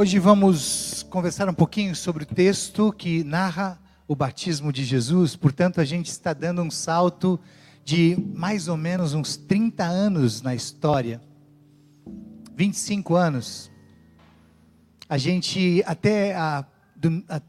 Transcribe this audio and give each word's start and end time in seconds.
Hoje 0.00 0.18
vamos 0.18 1.02
conversar 1.10 1.46
um 1.46 1.52
pouquinho 1.52 1.94
sobre 1.94 2.22
o 2.22 2.26
texto 2.26 2.90
que 2.90 3.22
narra 3.22 3.78
o 4.08 4.16
batismo 4.16 4.72
de 4.72 4.82
Jesus. 4.82 5.36
Portanto, 5.36 5.78
a 5.78 5.84
gente 5.84 6.06
está 6.06 6.32
dando 6.32 6.62
um 6.62 6.70
salto 6.70 7.38
de 7.84 8.16
mais 8.34 8.66
ou 8.66 8.78
menos 8.78 9.12
uns 9.12 9.36
30 9.36 9.84
anos 9.84 10.40
na 10.40 10.54
história. 10.54 11.20
25 12.56 13.14
anos. 13.14 13.70
A 15.06 15.18
gente, 15.18 15.82
até 15.84 16.34
a, 16.34 16.64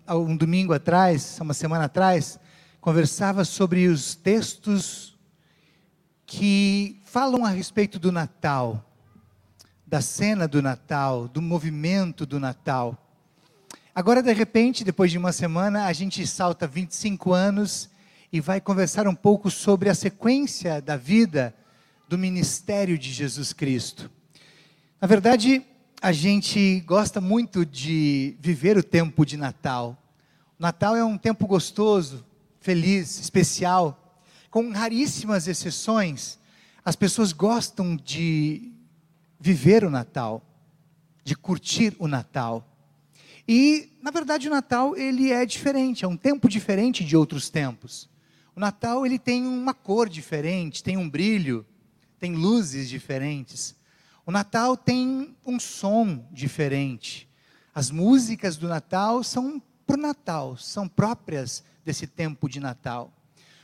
a, 0.06 0.18
um 0.18 0.36
domingo 0.36 0.74
atrás, 0.74 1.40
uma 1.40 1.54
semana 1.54 1.86
atrás, 1.86 2.38
conversava 2.82 3.46
sobre 3.46 3.88
os 3.88 4.14
textos 4.14 5.18
que 6.26 7.00
falam 7.06 7.46
a 7.46 7.50
respeito 7.50 7.98
do 7.98 8.12
Natal 8.12 8.91
da 9.92 10.00
cena 10.00 10.48
do 10.48 10.62
Natal, 10.62 11.28
do 11.28 11.42
movimento 11.42 12.26
do 12.26 12.40
Natal. 12.40 12.98
Agora, 13.94 14.24
de 14.24 14.32
repente, 14.32 14.86
depois 14.86 15.12
de 15.12 15.18
uma 15.18 15.34
semana, 15.34 15.84
a 15.84 15.92
gente 15.92 16.26
salta 16.26 16.66
25 16.66 17.34
anos 17.34 17.90
e 18.32 18.40
vai 18.40 18.62
conversar 18.62 19.06
um 19.06 19.14
pouco 19.14 19.52
sobre 19.52 19.90
a 19.90 19.94
sequência 19.94 20.82
da 20.82 20.96
vida 20.96 21.54
do 22.08 22.18
ministério 22.18 22.98
de 22.98 23.12
Jesus 23.12 23.52
Cristo. 23.52 24.10
Na 25.02 25.10
verdade, 25.10 25.62
a 26.02 26.14
gente 26.14 26.80
gosta 26.88 27.20
muito 27.20 27.66
de 27.66 28.38
viver 28.40 28.78
o 28.78 28.84
tempo 28.84 29.26
de 29.26 29.36
Natal. 29.36 30.02
O 30.58 30.62
Natal 30.62 30.96
é 30.96 31.04
um 31.04 31.18
tempo 31.18 31.46
gostoso, 31.46 32.26
feliz, 32.62 33.20
especial, 33.20 34.22
com 34.50 34.72
raríssimas 34.72 35.50
exceções. 35.50 36.40
As 36.86 36.96
pessoas 36.96 37.34
gostam 37.34 37.98
de 37.98 38.72
viver 39.42 39.84
o 39.84 39.90
Natal, 39.90 40.44
de 41.24 41.36
curtir 41.36 41.96
o 41.98 42.08
Natal. 42.08 42.66
E, 43.48 43.92
na 44.02 44.12
verdade, 44.12 44.48
o 44.48 44.52
Natal 44.52 44.96
ele 44.96 45.32
é 45.32 45.46
diferente, 45.46 46.06
é 46.06 46.08
um 46.08 46.16
tempo 46.16 46.48
diferente 46.48 47.04
de 47.04 47.18
outros 47.18 47.50
tempos. 47.50 48.08
O 48.56 48.60
Natal 48.60 49.04
ele 49.06 49.18
tem 49.18 49.46
uma 49.48 49.74
cor 49.74 50.08
diferente, 50.08 50.84
tem 50.84 50.96
um 50.96 51.10
brilho, 51.10 51.66
tem 52.20 52.36
luzes 52.36 52.88
diferentes. 52.88 53.76
O 54.26 54.32
Natal 54.32 54.78
tem 54.78 55.36
um 55.44 55.60
som 55.60 56.24
diferente. 56.32 57.28
As 57.74 57.90
músicas 57.90 58.58
do 58.58 58.68
Natal 58.68 59.24
são 59.24 59.62
para 59.88 59.98
o 59.98 60.02
Natal, 60.02 60.56
são 60.56 60.88
próprias 60.88 61.64
desse 61.84 62.06
tempo 62.06 62.48
de 62.48 62.60
Natal. 62.60 63.12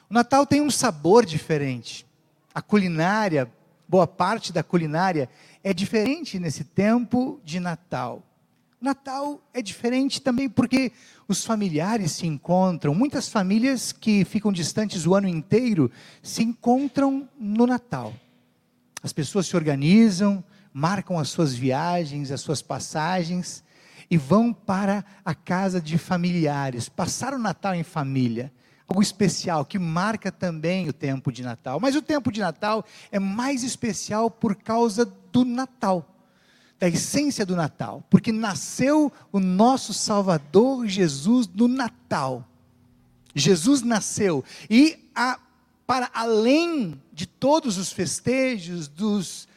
O 0.09 0.13
Natal 0.13 0.45
tem 0.45 0.59
um 0.59 0.71
sabor 0.71 1.25
diferente. 1.25 2.05
A 2.53 2.61
culinária, 2.61 3.51
boa 3.87 4.07
parte 4.07 4.51
da 4.51 4.63
culinária 4.63 5.29
é 5.67 5.73
diferente 5.73 6.39
nesse 6.39 6.63
tempo 6.63 7.41
de 7.43 7.59
Natal. 7.59 8.23
Natal 8.79 9.41
é 9.53 9.61
diferente 9.61 10.21
também 10.21 10.47
porque 10.47 10.93
os 11.27 11.43
familiares 11.43 12.13
se 12.13 12.25
encontram. 12.25 12.95
Muitas 12.95 13.27
famílias 13.27 13.91
que 13.91 14.23
ficam 14.23 14.49
distantes 14.49 15.05
o 15.05 15.13
ano 15.13 15.27
inteiro 15.27 15.91
se 16.23 16.41
encontram 16.41 17.27
no 17.37 17.67
Natal. 17.67 18.13
As 19.03 19.11
pessoas 19.11 19.47
se 19.47 19.57
organizam, 19.57 20.41
marcam 20.71 21.19
as 21.19 21.27
suas 21.27 21.53
viagens, 21.53 22.31
as 22.31 22.39
suas 22.39 22.61
passagens 22.61 23.61
e 24.09 24.15
vão 24.15 24.53
para 24.53 25.03
a 25.25 25.35
casa 25.35 25.81
de 25.81 25.97
familiares, 25.97 26.87
passar 26.87 27.33
o 27.33 27.37
Natal 27.37 27.75
em 27.75 27.83
família 27.83 28.53
algo 28.87 29.01
especial 29.01 29.65
que 29.65 29.77
marca 29.77 30.31
também 30.31 30.87
o 30.87 30.93
tempo 30.93 31.31
de 31.31 31.43
Natal. 31.43 31.79
Mas 31.79 31.95
o 31.95 32.01
tempo 32.01 32.31
de 32.31 32.39
Natal 32.39 32.85
é 33.11 33.19
mais 33.19 33.63
especial 33.63 34.31
por 34.31 34.55
causa 34.55 35.05
do 35.31 35.43
Natal, 35.43 36.15
da 36.79 36.87
essência 36.87 37.45
do 37.45 37.55
Natal, 37.55 38.03
porque 38.09 38.31
nasceu 38.31 39.11
o 39.31 39.39
nosso 39.39 39.93
Salvador 39.93 40.87
Jesus 40.87 41.47
no 41.47 41.67
Natal. 41.67 42.47
Jesus 43.35 43.81
nasceu 43.81 44.43
e 44.69 44.97
a, 45.13 45.37
para 45.85 46.09
além 46.13 46.99
de 47.11 47.27
todos 47.27 47.77
os 47.77 47.91
festejos, 47.91 48.87
dos, 48.87 49.47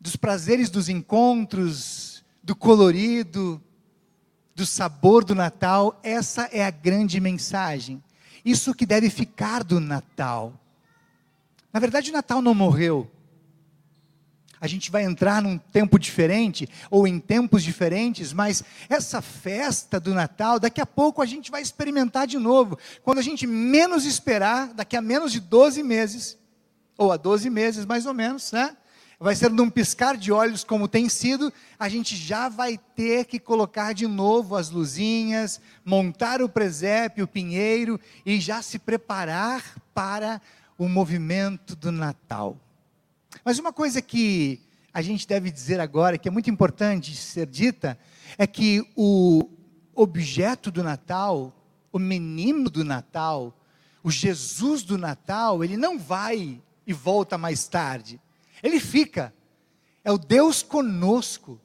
dos 0.00 0.16
prazeres 0.16 0.70
dos 0.70 0.88
encontros, 0.88 2.24
do 2.42 2.56
colorido, 2.56 3.62
do 4.56 4.64
sabor 4.66 5.24
do 5.24 5.34
Natal, 5.34 6.00
essa 6.02 6.48
é 6.50 6.64
a 6.64 6.70
grande 6.70 7.20
mensagem 7.20 8.02
isso 8.48 8.74
que 8.74 8.86
deve 8.86 9.10
ficar 9.10 9.62
do 9.62 9.78
Natal. 9.78 10.52
Na 11.72 11.80
verdade, 11.80 12.10
o 12.10 12.12
Natal 12.12 12.40
não 12.40 12.54
morreu. 12.54 13.10
A 14.60 14.66
gente 14.66 14.90
vai 14.90 15.04
entrar 15.04 15.40
num 15.40 15.56
tempo 15.56 15.98
diferente, 15.98 16.68
ou 16.90 17.06
em 17.06 17.20
tempos 17.20 17.62
diferentes, 17.62 18.32
mas 18.32 18.64
essa 18.88 19.22
festa 19.22 20.00
do 20.00 20.12
Natal, 20.12 20.58
daqui 20.58 20.80
a 20.80 20.86
pouco 20.86 21.22
a 21.22 21.26
gente 21.26 21.50
vai 21.50 21.62
experimentar 21.62 22.26
de 22.26 22.38
novo. 22.38 22.76
Quando 23.04 23.18
a 23.18 23.22
gente 23.22 23.46
menos 23.46 24.04
esperar, 24.04 24.74
daqui 24.74 24.96
a 24.96 25.00
menos 25.00 25.30
de 25.30 25.40
12 25.40 25.82
meses, 25.82 26.36
ou 26.96 27.12
a 27.12 27.16
12 27.16 27.48
meses 27.50 27.86
mais 27.86 28.04
ou 28.04 28.14
menos, 28.14 28.50
né? 28.50 28.76
Vai 29.20 29.34
ser 29.34 29.50
num 29.50 29.68
piscar 29.68 30.16
de 30.16 30.30
olhos, 30.30 30.62
como 30.62 30.86
tem 30.86 31.08
sido, 31.08 31.52
a 31.78 31.88
gente 31.88 32.14
já 32.16 32.48
vai 32.48 32.78
ter 32.78 33.24
que 33.24 33.38
colocar 33.38 33.92
de 33.92 34.06
novo 34.06 34.54
as 34.54 34.70
luzinhas, 34.70 35.60
montar 35.84 36.40
o 36.40 36.48
presépio, 36.48 37.24
o 37.24 37.28
pinheiro 37.28 37.98
e 38.24 38.40
já 38.40 38.62
se 38.62 38.78
preparar 38.78 39.64
para 39.92 40.40
o 40.78 40.88
movimento 40.88 41.74
do 41.74 41.90
Natal. 41.90 42.56
Mas 43.44 43.58
uma 43.58 43.72
coisa 43.72 44.00
que 44.00 44.60
a 44.94 45.02
gente 45.02 45.26
deve 45.26 45.50
dizer 45.50 45.80
agora, 45.80 46.16
que 46.16 46.28
é 46.28 46.30
muito 46.30 46.48
importante 46.48 47.14
ser 47.14 47.46
dita, 47.46 47.98
é 48.36 48.46
que 48.46 48.88
o 48.96 49.48
objeto 49.94 50.70
do 50.70 50.82
Natal, 50.82 51.52
o 51.92 51.98
menino 51.98 52.70
do 52.70 52.84
Natal, 52.84 53.52
o 54.02 54.10
Jesus 54.12 54.84
do 54.84 54.96
Natal, 54.96 55.64
ele 55.64 55.76
não 55.76 55.98
vai 55.98 56.62
e 56.86 56.92
volta 56.92 57.36
mais 57.36 57.66
tarde. 57.66 58.20
Ele 58.62 58.80
fica. 58.80 59.32
É 60.04 60.12
o 60.12 60.18
Deus 60.18 60.62
conosco. 60.62 61.60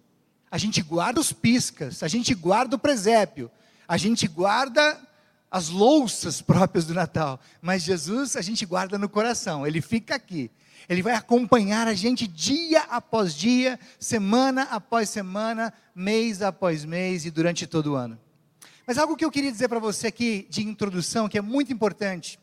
A 0.49 0.57
gente 0.57 0.81
guarda 0.81 1.19
os 1.19 1.33
piscas, 1.33 2.03
a 2.03 2.07
gente 2.07 2.33
guarda 2.35 2.75
o 2.75 2.79
presépio, 2.79 3.49
a 3.87 3.97
gente 3.97 4.27
guarda 4.27 4.99
as 5.49 5.69
louças 5.69 6.41
próprias 6.43 6.85
do 6.85 6.93
Natal, 6.93 7.39
mas 7.61 7.83
Jesus 7.83 8.35
a 8.35 8.41
gente 8.41 8.65
guarda 8.65 8.97
no 8.97 9.09
coração, 9.09 9.65
ele 9.65 9.81
fica 9.81 10.15
aqui. 10.15 10.51
Ele 10.89 11.01
vai 11.01 11.13
acompanhar 11.13 11.87
a 11.87 11.93
gente 11.93 12.27
dia 12.27 12.81
após 12.89 13.33
dia, 13.33 13.79
semana 13.97 14.63
após 14.63 15.09
semana, 15.09 15.73
mês 15.95 16.41
após 16.41 16.83
mês 16.83 17.25
e 17.25 17.31
durante 17.31 17.65
todo 17.65 17.93
o 17.93 17.95
ano. 17.95 18.19
Mas 18.85 18.97
algo 18.97 19.15
que 19.15 19.23
eu 19.23 19.31
queria 19.31 19.51
dizer 19.51 19.69
para 19.69 19.79
você 19.79 20.07
aqui 20.07 20.45
de 20.49 20.61
introdução, 20.61 21.29
que 21.29 21.37
é 21.37 21.41
muito 21.41 21.71
importante, 21.71 22.37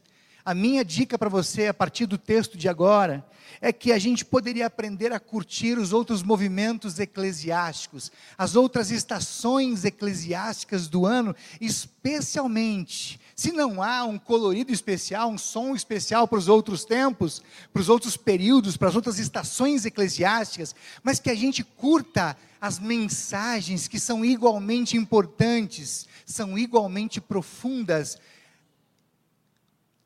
a 0.50 0.54
minha 0.54 0.84
dica 0.84 1.16
para 1.16 1.28
você, 1.28 1.68
a 1.68 1.74
partir 1.74 2.06
do 2.06 2.18
texto 2.18 2.58
de 2.58 2.68
agora, 2.68 3.24
é 3.60 3.72
que 3.72 3.92
a 3.92 4.00
gente 4.00 4.24
poderia 4.24 4.66
aprender 4.66 5.12
a 5.12 5.20
curtir 5.20 5.78
os 5.78 5.92
outros 5.92 6.24
movimentos 6.24 6.98
eclesiásticos, 6.98 8.10
as 8.36 8.56
outras 8.56 8.90
estações 8.90 9.84
eclesiásticas 9.84 10.88
do 10.88 11.06
ano, 11.06 11.36
especialmente 11.60 13.20
se 13.36 13.52
não 13.52 13.80
há 13.80 14.04
um 14.04 14.18
colorido 14.18 14.72
especial, 14.72 15.30
um 15.30 15.38
som 15.38 15.74
especial 15.76 16.26
para 16.26 16.38
os 16.40 16.48
outros 16.48 16.84
tempos, 16.84 17.40
para 17.72 17.80
os 17.80 17.88
outros 17.88 18.16
períodos, 18.16 18.76
para 18.76 18.88
as 18.88 18.96
outras 18.96 19.20
estações 19.20 19.86
eclesiásticas, 19.86 20.74
mas 21.02 21.20
que 21.20 21.30
a 21.30 21.34
gente 21.34 21.62
curta 21.62 22.36
as 22.60 22.78
mensagens 22.78 23.88
que 23.88 24.00
são 24.00 24.24
igualmente 24.24 24.96
importantes, 24.96 26.06
são 26.26 26.58
igualmente 26.58 27.20
profundas 27.20 28.18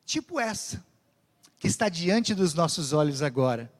tipo 0.05 0.39
essa, 0.39 0.83
que 1.57 1.67
está 1.67 1.89
diante 1.89 2.35
dos 2.35 2.53
nossos 2.53 2.93
olhos 2.93 3.21
agora, 3.21 3.71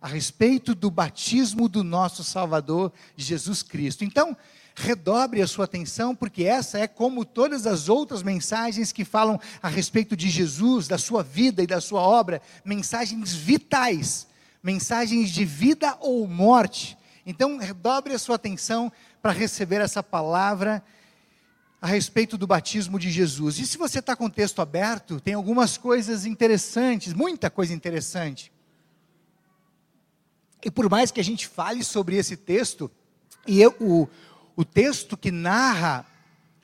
a 0.00 0.08
respeito 0.08 0.74
do 0.74 0.90
batismo 0.90 1.68
do 1.68 1.82
nosso 1.82 2.22
Salvador 2.22 2.92
Jesus 3.16 3.62
Cristo. 3.62 4.04
Então, 4.04 4.36
redobre 4.74 5.40
a 5.40 5.46
sua 5.46 5.66
atenção, 5.66 6.14
porque 6.14 6.44
essa 6.44 6.78
é 6.78 6.86
como 6.86 7.24
todas 7.24 7.66
as 7.66 7.88
outras 7.88 8.22
mensagens 8.22 8.92
que 8.92 9.04
falam 9.04 9.40
a 9.62 9.68
respeito 9.68 10.16
de 10.16 10.28
Jesus, 10.28 10.88
da 10.88 10.98
sua 10.98 11.22
vida 11.22 11.62
e 11.62 11.66
da 11.66 11.80
sua 11.80 12.00
obra, 12.00 12.42
mensagens 12.64 13.32
vitais, 13.32 14.26
mensagens 14.62 15.30
de 15.30 15.44
vida 15.44 15.96
ou 16.00 16.26
morte. 16.26 16.98
Então, 17.24 17.56
redobre 17.56 18.12
a 18.12 18.18
sua 18.18 18.36
atenção 18.36 18.92
para 19.22 19.32
receber 19.32 19.80
essa 19.80 20.02
palavra 20.02 20.82
a 21.84 21.86
respeito 21.86 22.38
do 22.38 22.46
batismo 22.46 22.98
de 22.98 23.10
Jesus. 23.10 23.58
E 23.58 23.66
se 23.66 23.76
você 23.76 23.98
está 23.98 24.16
com 24.16 24.24
o 24.24 24.30
texto 24.30 24.62
aberto, 24.62 25.20
tem 25.20 25.34
algumas 25.34 25.76
coisas 25.76 26.24
interessantes, 26.24 27.12
muita 27.12 27.50
coisa 27.50 27.74
interessante. 27.74 28.50
E 30.64 30.70
por 30.70 30.88
mais 30.88 31.10
que 31.10 31.20
a 31.20 31.22
gente 31.22 31.46
fale 31.46 31.84
sobre 31.84 32.16
esse 32.16 32.38
texto, 32.38 32.90
e 33.46 33.60
eu, 33.60 33.76
o, 33.78 34.08
o 34.56 34.64
texto 34.64 35.14
que 35.14 35.30
narra 35.30 36.06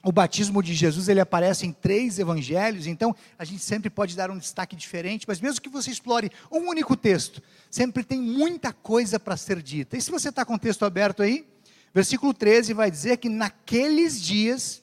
o 0.03 0.11
batismo 0.11 0.63
de 0.63 0.73
Jesus, 0.73 1.07
ele 1.07 1.21
aparece 1.21 1.67
em 1.67 1.73
três 1.73 2.19
evangelhos, 2.19 2.87
então 2.87 3.15
a 3.39 3.45
gente 3.45 3.63
sempre 3.63 3.91
pode 3.91 4.17
dar 4.17 4.31
um 4.31 4.39
destaque 4.39 4.75
diferente, 4.75 5.27
mas 5.29 5.39
mesmo 5.39 5.61
que 5.61 5.69
você 5.69 5.91
explore 5.91 6.33
um 6.51 6.67
único 6.71 6.97
texto, 6.97 7.43
sempre 7.71 8.03
tem 8.03 8.19
muita 8.19 8.73
coisa 8.73 9.21
para 9.21 9.37
ser 9.37 9.61
dita. 9.61 9.99
E 9.99 10.01
se 10.01 10.11
você 10.11 10.31
está 10.31 10.47
com 10.47 10.55
o 10.55 10.59
texto 10.59 10.87
aberto 10.87 11.23
aí, 11.23 11.47
Versículo 11.93 12.33
13 12.33 12.73
vai 12.73 12.91
dizer 12.91 13.17
que 13.17 13.29
naqueles 13.29 14.21
dias, 14.23 14.83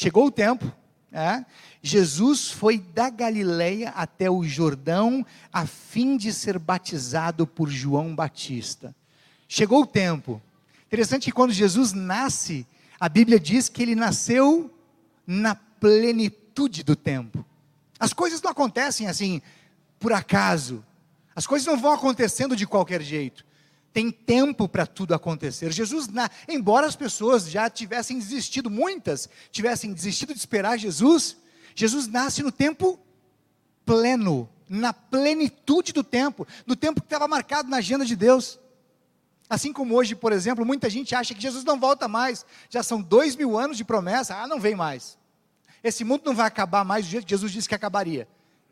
chegou 0.00 0.28
o 0.28 0.30
tempo, 0.30 0.72
é, 1.12 1.44
Jesus 1.82 2.50
foi 2.50 2.78
da 2.78 3.10
Galileia 3.10 3.90
até 3.90 4.30
o 4.30 4.42
Jordão 4.42 5.26
a 5.52 5.66
fim 5.66 6.16
de 6.16 6.32
ser 6.32 6.58
batizado 6.58 7.46
por 7.46 7.68
João 7.68 8.14
Batista. 8.14 8.94
Chegou 9.46 9.82
o 9.82 9.86
tempo. 9.86 10.40
Interessante 10.86 11.24
que 11.24 11.32
quando 11.32 11.52
Jesus 11.52 11.92
nasce, 11.92 12.66
a 12.98 13.10
Bíblia 13.10 13.38
diz 13.38 13.68
que 13.68 13.82
ele 13.82 13.94
nasceu 13.94 14.72
na 15.26 15.54
plenitude 15.54 16.82
do 16.82 16.96
tempo. 16.96 17.44
As 17.98 18.14
coisas 18.14 18.40
não 18.40 18.52
acontecem 18.52 19.06
assim 19.06 19.42
por 19.98 20.14
acaso. 20.14 20.82
As 21.36 21.46
coisas 21.46 21.66
não 21.66 21.76
vão 21.76 21.92
acontecendo 21.92 22.56
de 22.56 22.66
qualquer 22.66 23.02
jeito. 23.02 23.44
Tem 23.92 24.10
tempo 24.10 24.68
para 24.68 24.86
tudo 24.86 25.14
acontecer. 25.14 25.72
Jesus, 25.72 26.06
na, 26.08 26.30
embora 26.48 26.86
as 26.86 26.94
pessoas 26.94 27.50
já 27.50 27.68
tivessem 27.68 28.18
desistido, 28.18 28.70
muitas 28.70 29.28
tivessem 29.50 29.92
desistido 29.92 30.32
de 30.32 30.38
esperar 30.38 30.78
Jesus, 30.78 31.36
Jesus 31.74 32.06
nasce 32.06 32.42
no 32.42 32.52
tempo 32.52 32.98
pleno, 33.84 34.48
na 34.68 34.92
plenitude 34.92 35.92
do 35.92 36.04
tempo, 36.04 36.46
no 36.64 36.76
tempo 36.76 37.00
que 37.00 37.06
estava 37.06 37.26
marcado 37.26 37.68
na 37.68 37.78
agenda 37.78 38.04
de 38.04 38.14
Deus. 38.14 38.60
Assim 39.48 39.72
como 39.72 39.96
hoje, 39.96 40.14
por 40.14 40.32
exemplo, 40.32 40.64
muita 40.64 40.88
gente 40.88 41.12
acha 41.12 41.34
que 41.34 41.40
Jesus 41.40 41.64
não 41.64 41.80
volta 41.80 42.06
mais. 42.06 42.46
Já 42.68 42.84
são 42.84 43.02
dois 43.02 43.34
mil 43.34 43.58
anos 43.58 43.76
de 43.76 43.84
promessa, 43.84 44.36
ah, 44.36 44.46
não 44.46 44.60
vem 44.60 44.76
mais. 44.76 45.18
Esse 45.82 46.04
mundo 46.04 46.22
não 46.24 46.34
vai 46.34 46.46
acabar 46.46 46.84
mais 46.84 47.04
do 47.04 47.10
jeito 47.10 47.24
que 47.24 47.30
Jesus 47.30 47.50
disse 47.50 47.68
que 47.68 47.74
acabaria. 47.74 48.28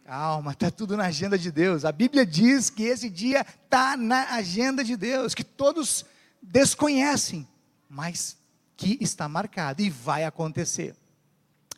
Calma, 0.08 0.52
está 0.52 0.70
tudo 0.70 0.96
na 0.96 1.05
agenda 1.05 1.37
de 1.37 1.52
Deus. 1.52 1.84
A 1.84 1.93
Bíblia 1.93 2.25
diz 2.25 2.70
que 2.70 2.84
esse 2.84 3.10
dia 3.10 3.44
está 3.62 3.94
na 3.94 4.37
agenda 4.37 4.82
de 4.82 4.96
Deus, 4.96 5.34
que 5.34 5.44
todos 5.44 6.02
desconhecem, 6.40 7.46
mas 7.90 8.38
que 8.75 8.96
está 9.02 9.28
marcado 9.28 9.82
e 9.82 9.90
vai 9.90 10.25
acontecer. 10.25 10.96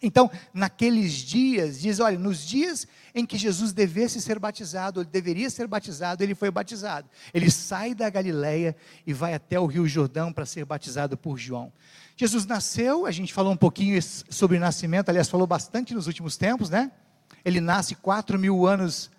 Então, 0.00 0.30
naqueles 0.54 1.12
dias, 1.14 1.80
diz: 1.80 1.98
olha, 1.98 2.16
nos 2.16 2.46
dias 2.46 2.86
em 3.12 3.26
que 3.26 3.36
Jesus 3.36 3.72
devesse 3.72 4.20
ser 4.20 4.38
batizado, 4.38 5.00
ele 5.00 5.10
deveria 5.10 5.50
ser 5.50 5.66
batizado, 5.66 6.22
ele 6.22 6.36
foi 6.36 6.52
batizado. 6.52 7.10
Ele 7.34 7.50
sai 7.50 7.96
da 7.96 8.08
Galileia 8.08 8.76
e 9.04 9.12
vai 9.12 9.34
até 9.34 9.58
o 9.58 9.66
Rio 9.66 9.88
Jordão 9.88 10.32
para 10.32 10.46
ser 10.46 10.64
batizado 10.64 11.16
por 11.16 11.36
João. 11.36 11.72
Jesus 12.16 12.46
nasceu, 12.46 13.06
a 13.06 13.10
gente 13.10 13.34
falou 13.34 13.52
um 13.52 13.56
pouquinho 13.56 14.00
sobre 14.00 14.56
o 14.56 14.60
nascimento, 14.60 15.08
aliás, 15.08 15.28
falou 15.28 15.48
bastante 15.48 15.92
nos 15.94 16.06
últimos 16.06 16.36
tempos, 16.36 16.70
né? 16.70 16.92
Ele 17.44 17.60
nasce 17.60 17.94
quatro 17.94 18.38
mil 18.38 18.66
anos 18.66 19.10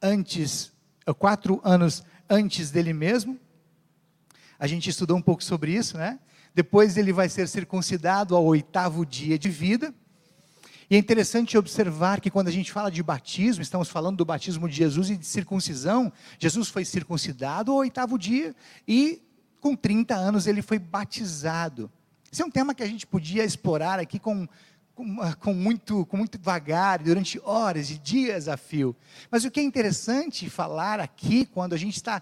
antes, 0.00 0.72
eh, 1.06 1.12
quatro 1.12 1.60
anos 1.64 2.02
antes 2.28 2.70
dele 2.70 2.92
mesmo. 2.92 3.38
A 4.58 4.66
gente 4.66 4.90
estudou 4.90 5.16
um 5.16 5.22
pouco 5.22 5.42
sobre 5.42 5.72
isso, 5.72 5.96
né? 5.96 6.18
Depois 6.54 6.96
ele 6.96 7.12
vai 7.12 7.28
ser 7.28 7.46
circuncidado 7.46 8.34
ao 8.34 8.44
oitavo 8.44 9.06
dia 9.06 9.38
de 9.38 9.48
vida. 9.48 9.94
E 10.90 10.96
é 10.96 10.98
interessante 10.98 11.56
observar 11.58 12.20
que 12.20 12.30
quando 12.30 12.48
a 12.48 12.50
gente 12.50 12.72
fala 12.72 12.90
de 12.90 13.02
batismo, 13.02 13.62
estamos 13.62 13.88
falando 13.88 14.16
do 14.16 14.24
batismo 14.24 14.68
de 14.68 14.74
Jesus 14.74 15.10
e 15.10 15.16
de 15.16 15.26
circuncisão. 15.26 16.10
Jesus 16.38 16.68
foi 16.68 16.84
circuncidado 16.84 17.70
ao 17.70 17.78
oitavo 17.78 18.18
dia 18.18 18.56
e 18.86 19.22
com 19.60 19.76
30 19.76 20.14
anos 20.14 20.46
ele 20.46 20.62
foi 20.62 20.78
batizado. 20.78 21.90
Esse 22.32 22.42
é 22.42 22.44
um 22.44 22.50
tema 22.50 22.74
que 22.74 22.82
a 22.82 22.86
gente 22.86 23.06
podia 23.06 23.44
explorar 23.44 23.98
aqui 23.98 24.18
com 24.18 24.48
com, 25.38 25.54
muito, 25.54 26.04
com 26.06 26.16
muito 26.16 26.38
vagar, 26.40 26.98
durante 26.98 27.40
horas 27.44 27.90
e 27.90 27.98
dias 27.98 28.48
a 28.48 28.56
fio. 28.56 28.96
Mas 29.30 29.44
o 29.44 29.50
que 29.50 29.60
é 29.60 29.62
interessante 29.62 30.50
falar 30.50 30.98
aqui, 30.98 31.46
quando 31.46 31.72
a 31.72 31.76
gente 31.76 31.96
está 31.96 32.20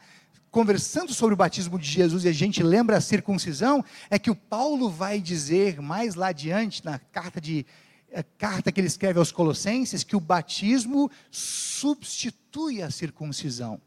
conversando 0.50 1.12
sobre 1.14 1.34
o 1.34 1.36
batismo 1.36 1.78
de 1.78 1.88
Jesus 1.88 2.24
e 2.24 2.28
a 2.28 2.32
gente 2.32 2.62
lembra 2.62 2.96
a 2.96 3.00
circuncisão, 3.00 3.84
é 4.10 4.18
que 4.18 4.30
o 4.30 4.36
Paulo 4.36 4.90
vai 4.90 5.20
dizer 5.20 5.80
mais 5.80 6.14
lá 6.14 6.28
adiante, 6.28 6.84
na 6.84 6.98
carta, 6.98 7.40
de, 7.40 7.64
eh, 8.10 8.24
carta 8.36 8.70
que 8.70 8.80
ele 8.80 8.88
escreve 8.88 9.18
aos 9.18 9.32
Colossenses, 9.32 10.04
que 10.04 10.16
o 10.16 10.20
batismo 10.20 11.10
substitui 11.30 12.82
a 12.82 12.90
circuncisão. 12.90 13.80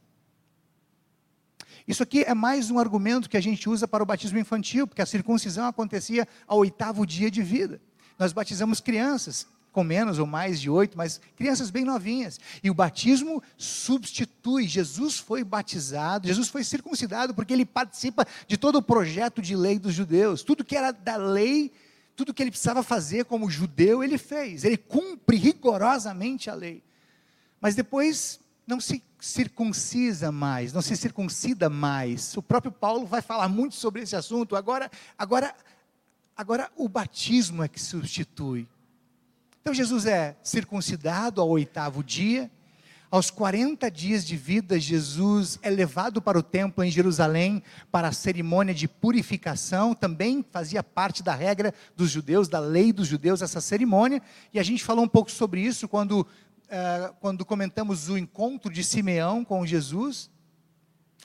Isso 1.87 2.03
aqui 2.03 2.23
é 2.23 2.33
mais 2.35 2.69
um 2.69 2.77
argumento 2.77 3.29
que 3.29 3.37
a 3.37 3.41
gente 3.41 3.67
usa 3.67 3.87
para 3.87 4.03
o 4.03 4.05
batismo 4.05 4.37
infantil, 4.37 4.85
porque 4.85 5.01
a 5.01 5.07
circuncisão 5.07 5.65
acontecia 5.65 6.27
ao 6.47 6.59
oitavo 6.59 7.05
dia 7.05 7.31
de 7.31 7.41
vida. 7.41 7.81
Nós 8.19 8.33
batizamos 8.33 8.81
crianças, 8.81 9.47
com 9.71 9.83
menos 9.83 10.19
ou 10.19 10.27
mais 10.27 10.59
de 10.59 10.69
oito, 10.69 10.97
mas 10.97 11.21
crianças 11.37 11.69
bem 11.69 11.85
novinhas. 11.85 12.37
E 12.61 12.69
o 12.69 12.73
batismo 12.73 13.41
substitui. 13.57 14.67
Jesus 14.67 15.17
foi 15.17 15.43
batizado, 15.43 16.27
Jesus 16.27 16.49
foi 16.49 16.63
circuncidado, 16.65 17.33
porque 17.33 17.53
ele 17.53 17.65
participa 17.65 18.27
de 18.45 18.57
todo 18.57 18.75
o 18.75 18.81
projeto 18.81 19.41
de 19.41 19.55
lei 19.55 19.79
dos 19.79 19.93
judeus. 19.93 20.43
Tudo 20.43 20.65
que 20.65 20.75
era 20.75 20.91
da 20.91 21.15
lei, 21.15 21.71
tudo 22.15 22.33
que 22.33 22.43
ele 22.43 22.51
precisava 22.51 22.83
fazer 22.83 23.23
como 23.23 23.49
judeu, 23.49 24.03
ele 24.03 24.17
fez. 24.17 24.65
Ele 24.65 24.77
cumpre 24.77 25.37
rigorosamente 25.37 26.49
a 26.49 26.53
lei. 26.53 26.83
Mas 27.61 27.75
depois 27.75 28.39
não 28.67 28.79
se 28.79 29.01
circuncisa 29.19 30.31
mais, 30.31 30.73
não 30.73 30.81
se 30.81 30.95
circuncida 30.95 31.69
mais. 31.69 32.35
O 32.35 32.41
próprio 32.41 32.71
Paulo 32.71 33.05
vai 33.05 33.21
falar 33.21 33.47
muito 33.47 33.75
sobre 33.75 34.01
esse 34.01 34.15
assunto. 34.15 34.55
Agora, 34.55 34.91
agora 35.17 35.55
Agora, 36.39 36.71
o 36.77 36.87
batismo 36.87 37.61
é 37.65 37.67
que 37.67 37.81
substitui. 37.81 38.65
Então, 39.59 39.73
Jesus 39.73 40.05
é 40.05 40.37
circuncidado 40.41 41.41
ao 41.41 41.49
oitavo 41.49 42.01
dia. 42.01 42.49
Aos 43.11 43.29
40 43.29 43.91
dias 43.91 44.25
de 44.25 44.37
vida, 44.37 44.79
Jesus 44.79 45.59
é 45.61 45.69
levado 45.69 46.21
para 46.21 46.39
o 46.39 46.41
templo 46.41 46.81
em 46.81 46.89
Jerusalém 46.89 47.61
para 47.91 48.07
a 48.07 48.13
cerimônia 48.13 48.73
de 48.73 48.87
purificação. 48.87 49.93
Também 49.93 50.41
fazia 50.49 50.81
parte 50.81 51.21
da 51.21 51.35
regra 51.35 51.73
dos 51.93 52.09
judeus, 52.09 52.47
da 52.47 52.59
lei 52.61 52.93
dos 52.93 53.09
judeus, 53.09 53.41
essa 53.41 53.59
cerimônia. 53.59 54.21
E 54.53 54.61
a 54.61 54.63
gente 54.63 54.81
falou 54.81 55.03
um 55.03 55.09
pouco 55.09 55.29
sobre 55.29 55.59
isso 55.59 55.89
quando, 55.89 56.21
uh, 56.21 57.13
quando 57.19 57.43
comentamos 57.43 58.07
o 58.07 58.17
encontro 58.17 58.71
de 58.71 58.81
Simeão 58.81 59.43
com 59.43 59.65
Jesus. 59.65 60.31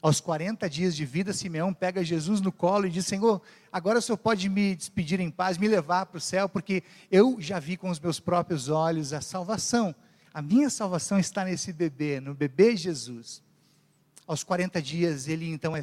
Aos 0.04 0.20
40 0.20 0.68
dias 0.68 0.94
de 0.94 1.06
vida, 1.06 1.32
Simeão 1.32 1.72
pega 1.72 2.04
Jesus 2.04 2.42
no 2.42 2.52
colo 2.52 2.86
e 2.86 2.90
diz: 2.90 3.06
Senhor, 3.06 3.40
agora 3.72 4.00
o 4.00 4.02
Senhor 4.02 4.18
pode 4.18 4.50
me 4.50 4.76
despedir 4.76 5.18
em 5.18 5.30
paz, 5.30 5.56
me 5.56 5.66
levar 5.66 6.04
para 6.04 6.18
o 6.18 6.20
céu, 6.20 6.46
porque 6.46 6.82
eu 7.10 7.36
já 7.38 7.58
vi 7.58 7.78
com 7.78 7.88
os 7.88 7.98
meus 7.98 8.20
próprios 8.20 8.68
olhos 8.68 9.14
a 9.14 9.22
salvação. 9.22 9.94
A 10.34 10.42
minha 10.42 10.68
salvação 10.68 11.18
está 11.18 11.42
nesse 11.42 11.72
bebê, 11.72 12.20
no 12.20 12.34
bebê 12.34 12.76
Jesus. 12.76 13.42
Aos 14.26 14.44
40 14.44 14.82
dias, 14.82 15.26
ele 15.26 15.50
então 15.50 15.74
é, 15.74 15.80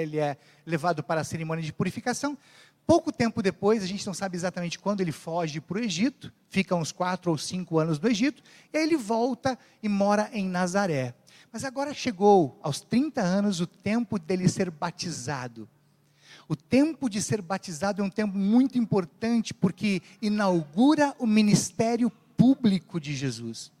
ele 0.00 0.18
é 0.20 0.36
levado 0.64 1.02
para 1.02 1.22
a 1.22 1.24
cerimônia 1.24 1.64
de 1.64 1.72
purificação. 1.72 2.38
Pouco 2.86 3.10
tempo 3.10 3.42
depois, 3.42 3.82
a 3.82 3.86
gente 3.86 4.06
não 4.06 4.14
sabe 4.14 4.36
exatamente 4.36 4.78
quando 4.78 5.00
ele 5.00 5.10
foge 5.10 5.60
para 5.60 5.78
o 5.78 5.80
Egito, 5.80 6.32
fica 6.48 6.76
uns 6.76 6.92
quatro 6.92 7.32
ou 7.32 7.38
cinco 7.38 7.80
anos 7.80 7.98
no 7.98 8.08
Egito, 8.08 8.44
e 8.72 8.78
aí 8.78 8.84
ele 8.84 8.96
volta 8.96 9.58
e 9.82 9.88
mora 9.88 10.30
em 10.32 10.48
Nazaré. 10.48 11.16
Mas 11.52 11.64
agora 11.64 11.92
chegou 11.92 12.58
aos 12.62 12.80
30 12.80 13.20
anos 13.20 13.60
o 13.60 13.66
tempo 13.66 14.18
dele 14.18 14.48
ser 14.48 14.70
batizado. 14.70 15.68
O 16.48 16.56
tempo 16.56 17.08
de 17.08 17.20
ser 17.22 17.42
batizado 17.42 18.02
é 18.02 18.04
um 18.04 18.10
tempo 18.10 18.36
muito 18.36 18.78
importante 18.78 19.54
porque 19.54 20.02
inaugura 20.20 21.14
o 21.18 21.26
ministério 21.26 22.10
público 22.36 23.00
de 23.00 23.14
Jesus. 23.14 23.72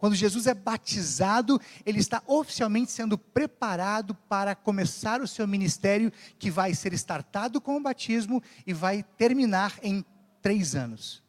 Quando 0.00 0.14
Jesus 0.14 0.46
é 0.46 0.54
batizado, 0.54 1.60
ele 1.84 1.98
está 1.98 2.22
oficialmente 2.26 2.90
sendo 2.90 3.18
preparado 3.18 4.14
para 4.14 4.54
começar 4.54 5.20
o 5.20 5.28
seu 5.28 5.46
ministério, 5.46 6.10
que 6.38 6.50
vai 6.50 6.74
ser 6.74 6.94
startado 6.94 7.60
com 7.60 7.76
o 7.76 7.82
batismo 7.82 8.42
e 8.66 8.72
vai 8.72 9.02
terminar 9.18 9.78
em 9.82 10.02
três 10.40 10.74
anos. 10.74 11.22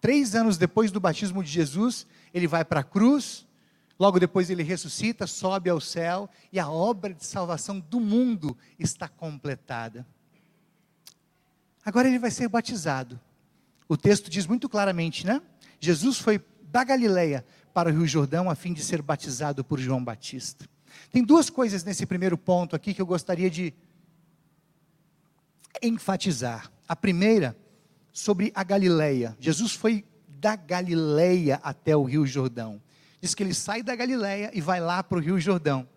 Três 0.00 0.34
anos 0.34 0.58
depois 0.58 0.90
do 0.90 1.00
batismo 1.00 1.42
de 1.42 1.50
Jesus, 1.50 2.04
ele 2.34 2.48
vai 2.48 2.64
para 2.64 2.80
a 2.80 2.84
cruz, 2.84 3.47
Logo 3.98 4.20
depois 4.20 4.48
ele 4.48 4.62
ressuscita, 4.62 5.26
sobe 5.26 5.68
ao 5.68 5.80
céu 5.80 6.30
e 6.52 6.60
a 6.60 6.70
obra 6.70 7.12
de 7.12 7.24
salvação 7.24 7.80
do 7.80 7.98
mundo 7.98 8.56
está 8.78 9.08
completada. 9.08 10.06
Agora 11.84 12.06
ele 12.06 12.18
vai 12.18 12.30
ser 12.30 12.48
batizado. 12.48 13.18
O 13.88 13.96
texto 13.96 14.30
diz 14.30 14.46
muito 14.46 14.68
claramente, 14.68 15.26
né? 15.26 15.42
Jesus 15.80 16.18
foi 16.18 16.40
da 16.62 16.84
Galileia 16.84 17.44
para 17.74 17.88
o 17.88 17.92
Rio 17.92 18.06
Jordão 18.06 18.48
a 18.48 18.54
fim 18.54 18.72
de 18.72 18.84
ser 18.84 19.02
batizado 19.02 19.64
por 19.64 19.80
João 19.80 20.04
Batista. 20.04 20.68
Tem 21.10 21.24
duas 21.24 21.50
coisas 21.50 21.82
nesse 21.82 22.06
primeiro 22.06 22.38
ponto 22.38 22.76
aqui 22.76 22.94
que 22.94 23.02
eu 23.02 23.06
gostaria 23.06 23.50
de 23.50 23.74
enfatizar. 25.82 26.70
A 26.86 26.94
primeira, 26.94 27.56
sobre 28.12 28.52
a 28.54 28.62
Galileia. 28.62 29.36
Jesus 29.40 29.72
foi 29.72 30.04
da 30.28 30.54
Galileia 30.54 31.58
até 31.62 31.96
o 31.96 32.04
Rio 32.04 32.26
Jordão 32.26 32.80
diz 33.20 33.34
que 33.34 33.42
ele 33.42 33.54
sai 33.54 33.82
da 33.82 33.94
Galiléia 33.94 34.50
e 34.54 34.60
vai 34.60 34.80
lá 34.80 35.02
para 35.02 35.18
o 35.18 35.20
Rio 35.20 35.38
Jordão. 35.40 35.88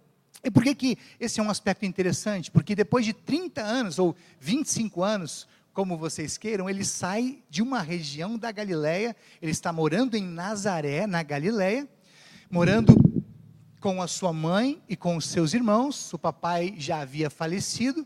E 0.44 0.50
por 0.50 0.64
que, 0.64 0.74
que 0.74 0.98
esse 1.20 1.40
é 1.40 1.44
um 1.44 1.50
aspecto 1.50 1.86
interessante? 1.86 2.50
Porque 2.50 2.76
depois 2.76 3.06
de 3.06 3.14
30 3.14 3.62
anos, 3.62 4.00
ou 4.00 4.16
25 4.40 5.04
anos, 5.04 5.48
como 5.74 5.98
vocês 5.98 6.38
queiram, 6.38 6.70
ele 6.70 6.84
sai 6.84 7.44
de 7.50 7.62
uma 7.62 7.82
região 7.82 8.38
da 8.38 8.52
Galiléia, 8.52 9.16
ele 9.42 9.52
está 9.52 9.72
morando 9.72 10.16
em 10.16 10.24
Nazaré, 10.24 11.06
na 11.06 11.22
Galiléia, 11.22 11.88
morando 12.50 12.96
com 13.80 14.02
a 14.02 14.08
sua 14.08 14.32
mãe 14.32 14.82
e 14.88 14.96
com 14.96 15.16
os 15.16 15.26
seus 15.26 15.54
irmãos, 15.54 16.14
o 16.14 16.20
papai 16.20 16.76
já 16.78 17.02
havia 17.02 17.30
falecido, 17.30 18.06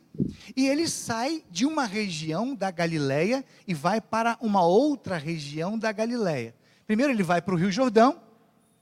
e 0.56 0.68
ele 0.68 0.88
sai 0.88 1.44
de 1.52 1.66
uma 1.66 1.86
região 1.86 2.56
da 2.56 2.72
Galileia 2.72 3.44
e 3.68 3.74
vai 3.74 4.00
para 4.00 4.38
uma 4.40 4.64
outra 4.66 5.18
região 5.18 5.78
da 5.78 5.92
Galileia. 5.92 6.56
Primeiro 6.86 7.12
ele 7.12 7.24
vai 7.24 7.42
para 7.42 7.54
o 7.54 7.58
Rio 7.58 7.72
Jordão, 7.72 8.22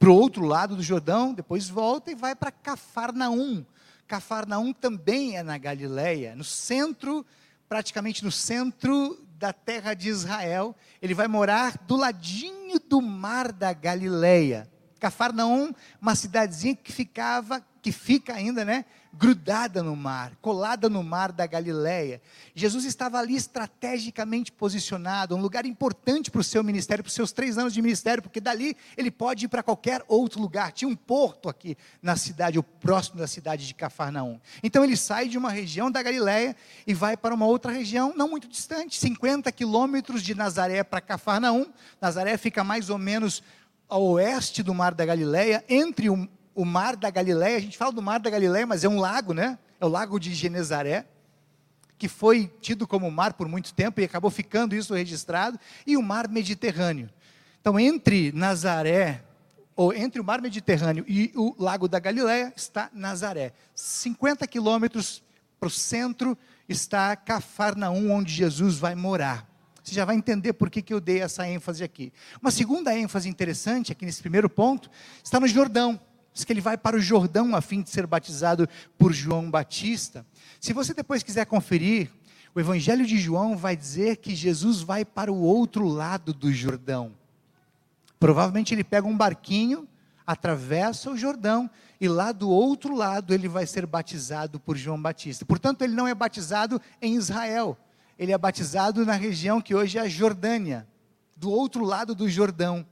para 0.03 0.11
o 0.11 0.15
outro 0.15 0.43
lado 0.43 0.75
do 0.75 0.83
Jordão, 0.83 1.33
depois 1.33 1.69
volta 1.69 2.11
e 2.11 2.15
vai 2.15 2.35
para 2.35 2.51
Cafarnaum. 2.51 3.65
Cafarnaum 4.05 4.73
também 4.73 5.37
é 5.37 5.43
na 5.43 5.57
Galileia, 5.57 6.35
no 6.35 6.43
centro, 6.43 7.25
praticamente 7.69 8.21
no 8.21 8.29
centro 8.29 9.25
da 9.37 9.53
terra 9.53 9.93
de 9.93 10.09
Israel. 10.09 10.75
Ele 11.01 11.13
vai 11.13 11.29
morar 11.29 11.77
do 11.87 11.95
ladinho 11.95 12.81
do 12.81 13.01
mar 13.01 13.53
da 13.53 13.71
Galileia. 13.71 14.69
Cafarnaum, 14.99 15.73
uma 16.01 16.15
cidadezinha 16.15 16.75
que 16.75 16.91
ficava, 16.91 17.65
que 17.81 17.93
fica 17.93 18.33
ainda, 18.33 18.65
né, 18.65 18.83
grudada 19.15 19.83
no 19.83 19.95
mar, 19.95 20.33
colada 20.41 20.89
no 20.89 21.03
mar 21.03 21.31
da 21.31 21.45
Galileia. 21.45 22.19
Jesus 22.55 22.83
estava 22.83 23.19
ali 23.19 23.35
estrategicamente 23.35 24.51
posicionado, 24.51 25.35
um 25.35 25.41
lugar 25.41 25.65
importante 25.65 26.31
para 26.31 26.41
o 26.41 26.43
seu 26.43 26.63
ministério, 26.63 27.03
para 27.03 27.09
os 27.09 27.13
seus 27.13 27.31
três 27.31 27.57
anos 27.57 27.73
de 27.73 27.81
ministério, 27.81 28.23
porque 28.23 28.41
dali 28.41 28.75
ele 28.97 29.11
pode 29.11 29.45
ir 29.45 29.47
para 29.47 29.61
qualquer 29.61 30.03
outro 30.07 30.41
lugar. 30.41 30.71
Tinha 30.71 30.89
um 30.89 30.95
porto 30.95 31.47
aqui 31.47 31.77
na 32.01 32.15
cidade, 32.15 32.57
o 32.57 32.63
próximo 32.63 33.19
da 33.19 33.27
cidade 33.27 33.67
de 33.67 33.73
Cafarnaum. 33.75 34.39
Então 34.63 34.83
ele 34.83 34.97
sai 34.97 35.27
de 35.27 35.37
uma 35.37 35.51
região 35.51 35.91
da 35.91 36.01
Galileia 36.01 36.55
e 36.87 36.93
vai 36.93 37.15
para 37.15 37.35
uma 37.35 37.45
outra 37.45 37.71
região, 37.71 38.13
não 38.15 38.27
muito 38.27 38.47
distante, 38.47 38.97
50 38.97 39.51
quilômetros 39.51 40.23
de 40.23 40.33
Nazaré 40.33 40.83
para 40.83 40.99
Cafarnaum. 40.99 41.67
Nazaré 42.01 42.35
fica 42.35 42.63
mais 42.63 42.89
ou 42.89 42.97
menos 42.97 43.43
ao 43.87 44.03
oeste 44.03 44.63
do 44.63 44.73
Mar 44.73 44.95
da 44.95 45.05
Galileia, 45.05 45.63
entre 45.69 46.09
o, 46.09 46.27
o 46.55 46.65
Mar 46.65 46.95
da 46.95 47.09
Galileia, 47.09 47.57
a 47.57 47.61
gente 47.61 47.77
fala 47.77 47.91
do 47.91 48.01
Mar 48.01 48.19
da 48.19 48.29
Galileia, 48.29 48.65
mas 48.65 48.83
é 48.83 48.89
um 48.89 48.99
lago, 48.99 49.33
né? 49.33 49.57
É 49.79 49.85
o 49.85 49.89
lago 49.89 50.19
de 50.19 50.33
Genezaré, 50.33 51.05
que 51.97 52.07
foi 52.07 52.51
tido 52.61 52.87
como 52.87 53.09
mar 53.09 53.33
por 53.33 53.47
muito 53.47 53.73
tempo 53.73 54.01
e 54.01 54.03
acabou 54.03 54.29
ficando 54.29 54.75
isso 54.75 54.93
registrado, 54.93 55.59
e 55.85 55.95
o 55.95 56.01
Mar 56.01 56.27
Mediterrâneo. 56.27 57.09
Então, 57.61 57.79
entre 57.79 58.31
Nazaré, 58.33 59.23
ou 59.75 59.93
entre 59.93 60.19
o 60.21 60.23
Mar 60.23 60.41
Mediterrâneo 60.41 61.05
e 61.07 61.31
o 61.35 61.55
Lago 61.57 61.87
da 61.87 61.99
Galileia, 61.99 62.53
está 62.55 62.89
Nazaré. 62.93 63.53
50 63.73 64.45
quilômetros 64.47 65.23
para 65.59 65.67
o 65.67 65.71
centro 65.71 66.37
está 66.67 67.15
Cafarnaum, 67.15 68.11
onde 68.11 68.33
Jesus 68.33 68.77
vai 68.77 68.95
morar. 68.95 69.49
Você 69.83 69.95
já 69.95 70.05
vai 70.05 70.15
entender 70.15 70.53
por 70.53 70.69
que, 70.69 70.81
que 70.81 70.93
eu 70.93 71.01
dei 71.01 71.21
essa 71.21 71.47
ênfase 71.47 71.83
aqui. 71.83 72.13
Uma 72.41 72.51
segunda 72.51 72.97
ênfase 72.97 73.27
interessante 73.27 73.91
aqui 73.91 74.05
nesse 74.05 74.21
primeiro 74.21 74.49
ponto 74.49 74.89
está 75.23 75.39
no 75.39 75.47
Jordão. 75.47 75.99
Diz 76.33 76.43
que 76.43 76.51
ele 76.51 76.61
vai 76.61 76.77
para 76.77 76.97
o 76.97 77.01
Jordão 77.01 77.55
a 77.55 77.61
fim 77.61 77.81
de 77.81 77.89
ser 77.89 78.07
batizado 78.07 78.67
por 78.97 79.13
João 79.13 79.51
Batista. 79.51 80.25
Se 80.59 80.73
você 80.73 80.93
depois 80.93 81.21
quiser 81.21 81.45
conferir, 81.45 82.09
o 82.55 82.59
Evangelho 82.59 83.05
de 83.05 83.17
João 83.17 83.55
vai 83.55 83.75
dizer 83.75 84.17
que 84.17 84.35
Jesus 84.35 84.81
vai 84.81 85.05
para 85.05 85.31
o 85.31 85.41
outro 85.41 85.87
lado 85.87 86.33
do 86.33 86.51
Jordão. 86.51 87.13
Provavelmente 88.19 88.73
ele 88.73 88.83
pega 88.83 89.07
um 89.07 89.17
barquinho, 89.17 89.87
atravessa 90.25 91.11
o 91.11 91.17
Jordão 91.17 91.69
e 91.99 92.07
lá 92.07 92.31
do 92.31 92.49
outro 92.49 92.95
lado 92.95 93.33
ele 93.33 93.47
vai 93.47 93.65
ser 93.65 93.85
batizado 93.85 94.59
por 94.59 94.77
João 94.77 95.01
Batista. 95.01 95.45
Portanto, 95.45 95.81
ele 95.81 95.93
não 95.93 96.07
é 96.07 96.15
batizado 96.15 96.81
em 97.01 97.15
Israel, 97.15 97.77
ele 98.17 98.31
é 98.31 98.37
batizado 98.37 99.05
na 99.05 99.13
região 99.13 99.61
que 99.61 99.75
hoje 99.75 99.97
é 99.97 100.01
a 100.01 100.07
Jordânia, 100.07 100.87
do 101.35 101.51
outro 101.51 101.83
lado 101.83 102.15
do 102.15 102.29
Jordão. 102.29 102.85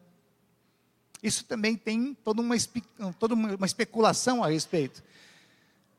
Isso 1.22 1.46
também 1.46 1.76
tem 1.76 2.16
toda 2.24 2.42
uma, 2.42 2.56
toda 3.20 3.36
uma 3.36 3.66
especulação 3.66 4.44
a 4.44 4.48
respeito. 4.48 5.04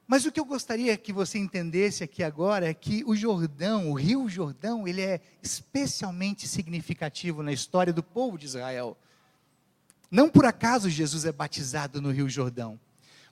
Mas 0.06 0.26
o 0.26 0.32
que 0.32 0.40
eu 0.40 0.44
gostaria 0.44 0.96
que 0.96 1.12
você 1.12 1.38
entendesse 1.38 2.02
aqui 2.02 2.22
agora 2.22 2.68
é 2.68 2.74
que 2.74 3.04
o 3.06 3.14
Jordão, 3.14 3.90
o 3.90 3.94
Rio 3.94 4.28
Jordão, 4.28 4.86
ele 4.86 5.00
é 5.00 5.20
especialmente 5.42 6.46
significativo 6.48 7.42
na 7.42 7.52
história 7.52 7.92
do 7.92 8.02
povo 8.02 8.36
de 8.36 8.46
Israel. 8.46 8.96
Não 10.10 10.28
por 10.28 10.44
acaso 10.44 10.90
Jesus 10.90 11.24
é 11.24 11.32
batizado 11.32 12.02
no 12.02 12.10
Rio 12.10 12.28
Jordão. 12.28 12.78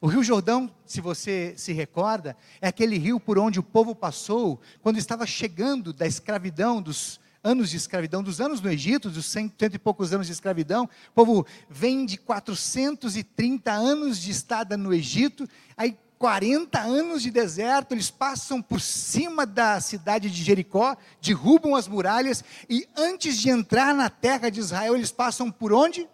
O 0.00 0.06
Rio 0.06 0.22
Jordão, 0.22 0.74
se 0.86 1.02
você 1.02 1.52
se 1.58 1.74
recorda, 1.74 2.34
é 2.62 2.68
aquele 2.68 2.96
rio 2.96 3.20
por 3.20 3.38
onde 3.38 3.60
o 3.60 3.62
povo 3.62 3.94
passou 3.94 4.58
quando 4.80 4.96
estava 4.96 5.26
chegando 5.26 5.92
da 5.92 6.06
escravidão, 6.06 6.80
dos 6.80 7.20
anos 7.42 7.70
de 7.70 7.76
escravidão, 7.76 8.22
dos 8.22 8.40
anos 8.40 8.60
no 8.60 8.70
Egito, 8.70 9.10
dos 9.10 9.26
cento, 9.26 9.64
e 9.64 9.78
poucos 9.78 10.12
anos 10.12 10.26
de 10.26 10.32
escravidão. 10.32 10.84
O 10.84 11.12
povo 11.14 11.46
vem 11.68 12.04
de 12.04 12.18
430 12.18 13.72
anos 13.72 14.18
de 14.18 14.30
estada 14.30 14.76
no 14.76 14.92
Egito, 14.92 15.48
aí 15.76 15.96
40 16.18 16.78
anos 16.78 17.22
de 17.22 17.30
deserto, 17.30 17.92
eles 17.92 18.10
passam 18.10 18.60
por 18.60 18.80
cima 18.80 19.46
da 19.46 19.80
cidade 19.80 20.28
de 20.28 20.44
Jericó, 20.44 20.96
derrubam 21.20 21.74
as 21.74 21.88
muralhas 21.88 22.44
e 22.68 22.86
antes 22.94 23.38
de 23.38 23.48
entrar 23.48 23.94
na 23.94 24.10
terra 24.10 24.50
de 24.50 24.60
Israel, 24.60 24.94
eles 24.94 25.10
passam 25.10 25.50
por 25.50 25.72
onde? 25.72 26.06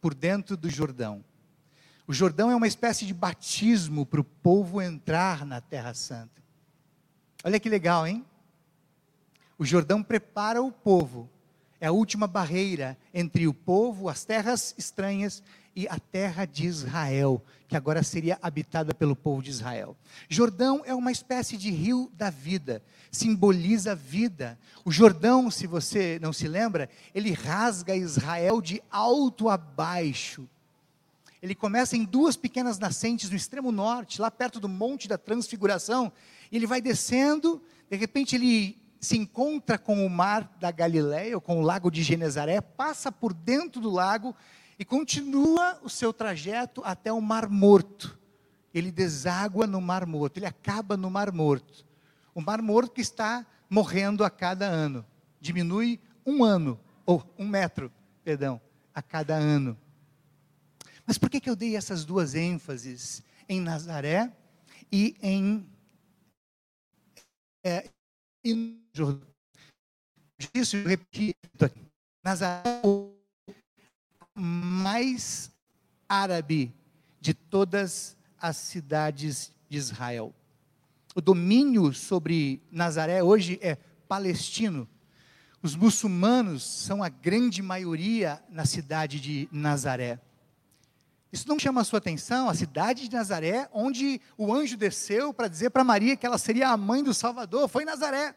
por 0.00 0.14
dentro 0.14 0.56
do 0.56 0.68
Jordão. 0.68 1.24
O 2.06 2.12
Jordão 2.12 2.50
é 2.50 2.56
uma 2.56 2.66
espécie 2.66 3.06
de 3.06 3.14
batismo 3.14 4.04
para 4.04 4.20
o 4.20 4.24
povo 4.24 4.80
entrar 4.82 5.44
na 5.44 5.60
Terra 5.60 5.94
Santa. 5.94 6.42
Olha 7.44 7.60
que 7.60 7.68
legal, 7.68 8.06
hein? 8.06 8.24
O 9.60 9.64
Jordão 9.66 10.02
prepara 10.02 10.62
o 10.62 10.72
povo. 10.72 11.28
É 11.78 11.88
a 11.88 11.92
última 11.92 12.26
barreira 12.26 12.96
entre 13.12 13.46
o 13.46 13.52
povo, 13.52 14.08
as 14.08 14.24
terras 14.24 14.74
estranhas 14.78 15.42
e 15.76 15.86
a 15.86 15.98
terra 15.98 16.46
de 16.46 16.66
Israel, 16.66 17.44
que 17.68 17.76
agora 17.76 18.02
seria 18.02 18.38
habitada 18.40 18.94
pelo 18.94 19.14
povo 19.14 19.42
de 19.42 19.50
Israel. 19.50 19.94
Jordão 20.30 20.82
é 20.86 20.94
uma 20.94 21.12
espécie 21.12 21.58
de 21.58 21.70
rio 21.70 22.10
da 22.14 22.30
vida, 22.30 22.82
simboliza 23.12 23.92
a 23.92 23.94
vida. 23.94 24.58
O 24.82 24.90
Jordão, 24.90 25.50
se 25.50 25.66
você 25.66 26.18
não 26.22 26.32
se 26.32 26.48
lembra, 26.48 26.88
ele 27.14 27.30
rasga 27.30 27.94
Israel 27.94 28.62
de 28.62 28.82
alto 28.90 29.50
a 29.50 29.58
baixo. 29.58 30.48
Ele 31.42 31.54
começa 31.54 31.98
em 31.98 32.04
duas 32.04 32.34
pequenas 32.34 32.78
nascentes 32.78 33.28
no 33.28 33.36
extremo 33.36 33.70
norte, 33.70 34.22
lá 34.22 34.30
perto 34.30 34.58
do 34.58 34.70
Monte 34.70 35.06
da 35.06 35.18
Transfiguração, 35.18 36.10
e 36.50 36.56
ele 36.56 36.66
vai 36.66 36.80
descendo, 36.80 37.62
de 37.90 37.96
repente 37.98 38.34
ele 38.34 38.79
se 39.00 39.16
encontra 39.16 39.78
com 39.78 40.04
o 40.04 40.10
mar 40.10 40.56
da 40.60 40.70
Galileia, 40.70 41.34
ou 41.34 41.40
com 41.40 41.58
o 41.58 41.62
lago 41.62 41.90
de 41.90 42.02
Genezaré, 42.02 42.60
passa 42.60 43.10
por 43.10 43.32
dentro 43.32 43.80
do 43.80 43.88
lago 43.88 44.36
e 44.78 44.84
continua 44.84 45.80
o 45.82 45.88
seu 45.88 46.12
trajeto 46.12 46.82
até 46.84 47.10
o 47.10 47.20
Mar 47.20 47.48
Morto. 47.48 48.18
Ele 48.72 48.92
deságua 48.92 49.66
no 49.66 49.80
Mar 49.80 50.06
Morto, 50.06 50.36
ele 50.36 50.46
acaba 50.46 50.96
no 50.96 51.10
Mar 51.10 51.32
Morto. 51.32 51.86
O 52.34 52.40
Mar 52.40 52.60
Morto 52.60 52.92
que 52.92 53.00
está 53.00 53.46
morrendo 53.68 54.22
a 54.22 54.30
cada 54.30 54.66
ano. 54.66 55.04
Diminui 55.40 55.98
um 56.24 56.44
ano, 56.44 56.78
ou 57.06 57.24
um 57.38 57.48
metro, 57.48 57.90
perdão, 58.22 58.60
a 58.94 59.00
cada 59.00 59.34
ano. 59.34 59.76
Mas 61.06 61.16
por 61.16 61.30
que, 61.30 61.40
que 61.40 61.48
eu 61.48 61.56
dei 61.56 61.74
essas 61.74 62.04
duas 62.04 62.34
ênfases 62.34 63.22
em 63.48 63.60
Nazaré 63.60 64.30
e 64.92 65.16
em. 65.20 65.66
É, 67.64 67.90
em 68.44 68.80
Isso 70.54 70.76
eu 70.76 70.86
repito 70.86 71.64
aqui. 71.64 71.80
Nazaré 72.24 72.62
mais 74.34 75.50
árabe 76.08 76.74
de 77.20 77.34
todas 77.34 78.16
as 78.38 78.56
cidades 78.56 79.52
de 79.68 79.76
Israel. 79.76 80.34
O 81.14 81.20
domínio 81.20 81.92
sobre 81.92 82.62
Nazaré 82.70 83.22
hoje 83.22 83.58
é 83.60 83.76
palestino. 84.08 84.88
Os 85.62 85.76
muçulmanos 85.76 86.64
são 86.64 87.02
a 87.02 87.08
grande 87.08 87.60
maioria 87.60 88.42
na 88.48 88.64
cidade 88.64 89.20
de 89.20 89.48
Nazaré. 89.52 90.18
Isso 91.32 91.48
não 91.48 91.58
chama 91.58 91.80
a 91.80 91.84
sua 91.84 91.98
atenção? 91.98 92.48
A 92.48 92.54
cidade 92.54 93.08
de 93.08 93.14
Nazaré, 93.14 93.68
onde 93.72 94.20
o 94.36 94.52
anjo 94.52 94.76
desceu 94.76 95.32
para 95.32 95.48
dizer 95.48 95.70
para 95.70 95.84
Maria 95.84 96.16
que 96.16 96.26
ela 96.26 96.38
seria 96.38 96.68
a 96.68 96.76
mãe 96.76 97.02
do 97.02 97.14
Salvador, 97.14 97.68
foi 97.68 97.84
Nazaré. 97.84 98.34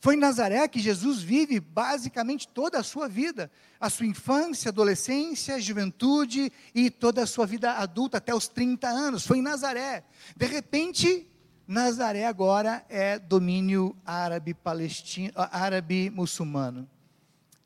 Foi 0.00 0.14
em 0.14 0.18
Nazaré 0.18 0.66
que 0.68 0.80
Jesus 0.80 1.22
vive 1.22 1.60
basicamente 1.60 2.48
toda 2.48 2.78
a 2.78 2.82
sua 2.82 3.08
vida, 3.08 3.50
a 3.80 3.88
sua 3.88 4.06
infância, 4.06 4.68
adolescência, 4.68 5.60
juventude 5.60 6.52
e 6.74 6.90
toda 6.90 7.22
a 7.22 7.26
sua 7.26 7.46
vida 7.46 7.72
adulta 7.72 8.18
até 8.18 8.34
os 8.34 8.48
30 8.48 8.88
anos. 8.88 9.26
Foi 9.26 9.38
em 9.38 9.42
Nazaré. 9.42 10.04
De 10.36 10.46
repente, 10.46 11.26
Nazaré 11.66 12.26
agora 12.26 12.84
é 12.88 13.18
domínio 13.18 13.96
árabe 14.04 14.54
palestino, 14.54 15.32
árabe 15.34 16.10
muçulmano. 16.10 16.88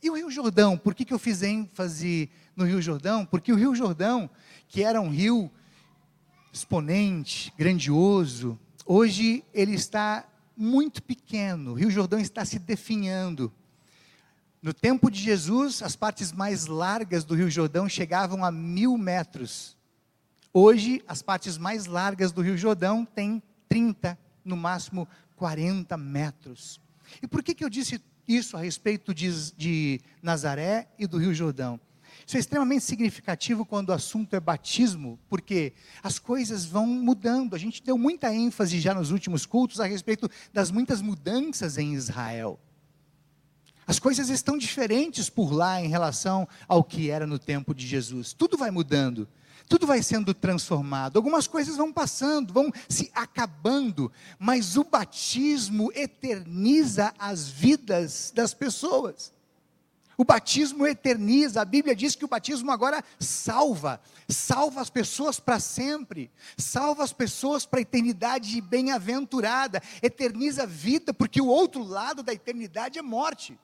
E 0.03 0.09
o 0.09 0.15
Rio 0.15 0.31
Jordão, 0.31 0.79
por 0.79 0.95
que, 0.95 1.05
que 1.05 1.13
eu 1.13 1.19
fiz 1.19 1.43
ênfase 1.43 2.31
no 2.57 2.65
Rio 2.65 2.81
Jordão? 2.81 3.27
Porque 3.27 3.53
o 3.53 3.57
Rio 3.57 3.75
Jordão, 3.75 4.31
que 4.67 4.83
era 4.83 5.01
um 5.01 5.11
rio 5.11 5.51
exponente, 6.53 7.53
grandioso, 7.57 8.59
hoje 8.87 9.45
ele 9.53 9.75
está 9.75 10.27
muito 10.57 11.03
pequeno. 11.03 11.73
O 11.73 11.75
Rio 11.75 11.91
Jordão 11.91 12.19
está 12.19 12.45
se 12.45 12.59
definhando. 12.59 13.53
No 14.63 14.73
tempo 14.73 15.11
de 15.11 15.21
Jesus, 15.21 15.83
as 15.83 15.97
partes 15.97 16.33
mais 16.33 16.67
largas 16.67 17.25
do 17.25 17.35
Rio 17.35 17.51
Jordão 17.51 17.89
chegavam 17.89 18.45
a 18.45 18.51
mil 18.51 18.97
metros. 18.97 19.77
Hoje, 20.53 21.03
as 21.07 21.23
partes 21.23 21.57
mais 21.57 21.87
largas 21.87 22.33
do 22.33 22.43
Rio 22.43 22.59
Jordão 22.59 23.05
têm 23.05 23.43
30, 23.69 24.19
no 24.45 24.57
máximo 24.57 25.07
40 25.37 25.97
metros. 25.97 26.81
E 27.23 27.27
por 27.27 27.43
que, 27.43 27.55
que 27.55 27.65
eu 27.65 27.71
disse 27.71 28.03
isso 28.35 28.57
a 28.57 28.61
respeito 28.61 29.13
de, 29.15 29.53
de 29.53 30.01
Nazaré 30.23 30.89
e 30.99 31.07
do 31.07 31.19
Rio 31.19 31.35
Jordão? 31.35 31.81
Isso 32.27 32.37
é 32.37 32.41
extremamente 32.41 32.85
significativo 32.85 33.67
quando 33.67 33.89
o 33.89 33.93
assunto 33.93 34.35
é 34.37 34.41
batismo, 34.41 35.19
porque 35.29 35.73
as 36.03 36.19
coisas 36.19 36.65
vão 36.65 36.87
mudando. 36.87 37.57
A 37.57 37.59
gente 37.59 37.83
deu 37.83 37.99
muita 37.99 38.33
ênfase 38.33 38.79
já 38.79 38.95
nos 38.95 39.11
últimos 39.11 39.45
cultos 39.45 39.81
a 39.81 39.87
respeito 39.87 40.31
das 40.53 40.71
muitas 40.71 41.03
mudanças 41.03 41.77
em 41.77 41.95
Israel. 41.95 42.61
As 43.87 43.99
coisas 43.99 44.29
estão 44.29 44.57
diferentes 44.57 45.29
por 45.29 45.53
lá 45.53 45.83
em 45.83 45.89
relação 45.89 46.47
ao 46.69 46.85
que 46.85 47.11
era 47.11 47.27
no 47.27 47.39
tempo 47.39 47.75
de 47.75 47.85
Jesus. 47.85 48.33
Tudo 48.33 48.57
vai 48.57 48.71
mudando, 48.71 49.29
tudo 49.71 49.87
vai 49.87 50.03
sendo 50.03 50.35
transformado. 50.35 51.17
Algumas 51.17 51.47
coisas 51.47 51.77
vão 51.77 51.93
passando, 51.93 52.53
vão 52.53 52.73
se 52.89 53.09
acabando, 53.15 54.11
mas 54.37 54.77
o 54.77 54.83
batismo 54.83 55.93
eterniza 55.95 57.15
as 57.17 57.49
vidas 57.49 58.33
das 58.35 58.53
pessoas. 58.53 59.33
O 60.19 60.25
batismo 60.25 60.89
eterniza. 60.89 61.63
A 61.63 61.65
Bíblia 61.65 61.95
diz 61.95 62.17
que 62.17 62.25
o 62.25 62.29
batismo 62.29 62.73
agora 62.73 63.05
salva, 63.21 64.01
salva 64.29 64.81
as 64.81 64.91
pessoas 64.91 65.39
para 65.39 65.61
sempre, 65.61 66.33
salva 66.59 67.05
as 67.05 67.13
pessoas 67.13 67.65
para 67.65 67.79
a 67.79 67.83
eternidade 67.83 68.61
bem-aventurada, 68.61 69.81
eterniza 70.03 70.65
a 70.65 70.67
vida, 70.67 71.15
porque 71.15 71.41
o 71.41 71.47
outro 71.47 71.85
lado 71.85 72.25
da 72.25 72.35
eternidade 72.35 72.99
é 72.99 73.03
morte. 73.03 73.57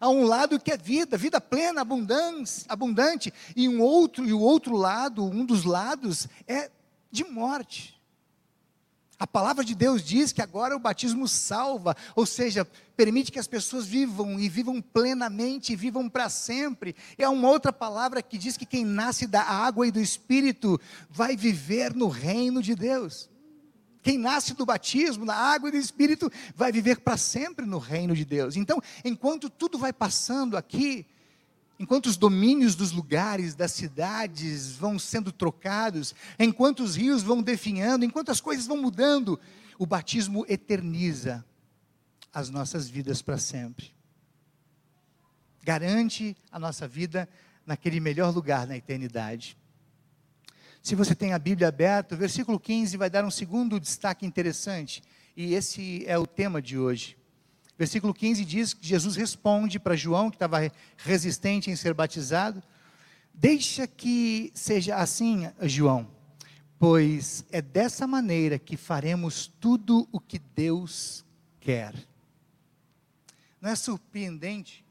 Há 0.00 0.08
um 0.08 0.24
lado 0.24 0.58
que 0.58 0.72
é 0.72 0.78
vida, 0.78 1.18
vida 1.18 1.40
plena, 1.40 1.82
abundante, 1.82 3.32
e 3.54 3.68
um 3.68 3.82
outro 3.82 4.26
e 4.26 4.32
o 4.32 4.40
outro 4.40 4.74
lado, 4.74 5.22
um 5.22 5.44
dos 5.44 5.64
lados 5.64 6.26
é 6.48 6.70
de 7.12 7.22
morte. 7.24 8.00
A 9.20 9.26
palavra 9.26 9.62
de 9.62 9.74
Deus 9.74 10.02
diz 10.02 10.32
que 10.32 10.40
agora 10.40 10.74
o 10.74 10.78
batismo 10.80 11.28
salva, 11.28 11.94
ou 12.16 12.24
seja, 12.24 12.66
permite 12.96 13.30
que 13.30 13.38
as 13.38 13.46
pessoas 13.46 13.84
vivam 13.84 14.40
e 14.40 14.48
vivam 14.48 14.80
plenamente, 14.80 15.74
e 15.74 15.76
vivam 15.76 16.08
para 16.08 16.30
sempre. 16.30 16.96
É 17.18 17.28
uma 17.28 17.50
outra 17.50 17.70
palavra 17.70 18.22
que 18.22 18.38
diz 18.38 18.56
que 18.56 18.64
quem 18.64 18.82
nasce 18.82 19.26
da 19.26 19.42
água 19.42 19.86
e 19.86 19.92
do 19.92 20.00
espírito 20.00 20.80
vai 21.10 21.36
viver 21.36 21.94
no 21.94 22.08
reino 22.08 22.62
de 22.62 22.74
Deus. 22.74 23.29
Quem 24.02 24.16
nasce 24.16 24.54
do 24.54 24.64
batismo, 24.64 25.24
na 25.24 25.34
água 25.34 25.68
e 25.68 25.72
do 25.72 25.78
Espírito, 25.78 26.30
vai 26.54 26.72
viver 26.72 27.00
para 27.00 27.16
sempre 27.16 27.66
no 27.66 27.78
reino 27.78 28.14
de 28.14 28.24
Deus. 28.24 28.56
Então, 28.56 28.80
enquanto 29.04 29.50
tudo 29.50 29.78
vai 29.78 29.92
passando 29.92 30.56
aqui, 30.56 31.06
enquanto 31.78 32.06
os 32.06 32.16
domínios 32.16 32.74
dos 32.74 32.92
lugares, 32.92 33.54
das 33.54 33.72
cidades 33.72 34.72
vão 34.72 34.98
sendo 34.98 35.30
trocados, 35.30 36.14
enquanto 36.38 36.82
os 36.82 36.96
rios 36.96 37.22
vão 37.22 37.42
definhando, 37.42 38.04
enquanto 38.04 38.30
as 38.30 38.40
coisas 38.40 38.66
vão 38.66 38.76
mudando, 38.78 39.38
o 39.78 39.84
batismo 39.84 40.44
eterniza 40.48 41.44
as 42.32 42.48
nossas 42.48 42.88
vidas 42.88 43.20
para 43.20 43.38
sempre. 43.38 43.92
Garante 45.62 46.36
a 46.50 46.58
nossa 46.58 46.88
vida 46.88 47.28
naquele 47.66 48.00
melhor 48.00 48.34
lugar 48.34 48.66
na 48.66 48.76
eternidade. 48.76 49.56
Se 50.82 50.94
você 50.94 51.14
tem 51.14 51.32
a 51.32 51.38
Bíblia 51.38 51.68
aberta, 51.68 52.14
o 52.14 52.18
versículo 52.18 52.58
15 52.58 52.96
vai 52.96 53.10
dar 53.10 53.24
um 53.24 53.30
segundo 53.30 53.78
destaque 53.78 54.24
interessante, 54.24 55.02
e 55.36 55.54
esse 55.54 56.04
é 56.06 56.18
o 56.18 56.26
tema 56.26 56.60
de 56.62 56.78
hoje. 56.78 57.16
Versículo 57.78 58.12
15 58.12 58.44
diz 58.44 58.74
que 58.74 58.86
Jesus 58.86 59.16
responde 59.16 59.78
para 59.78 59.96
João, 59.96 60.30
que 60.30 60.36
estava 60.36 60.70
resistente 60.98 61.70
em 61.70 61.76
ser 61.76 61.94
batizado: 61.94 62.62
Deixa 63.32 63.86
que 63.86 64.50
seja 64.54 64.96
assim, 64.96 65.50
João, 65.62 66.06
pois 66.78 67.44
é 67.50 67.62
dessa 67.62 68.06
maneira 68.06 68.58
que 68.58 68.76
faremos 68.76 69.50
tudo 69.60 70.08
o 70.12 70.20
que 70.20 70.38
Deus 70.38 71.24
quer. 71.58 71.94
Não 73.60 73.70
é 73.70 73.76
surpreendente 73.76 74.84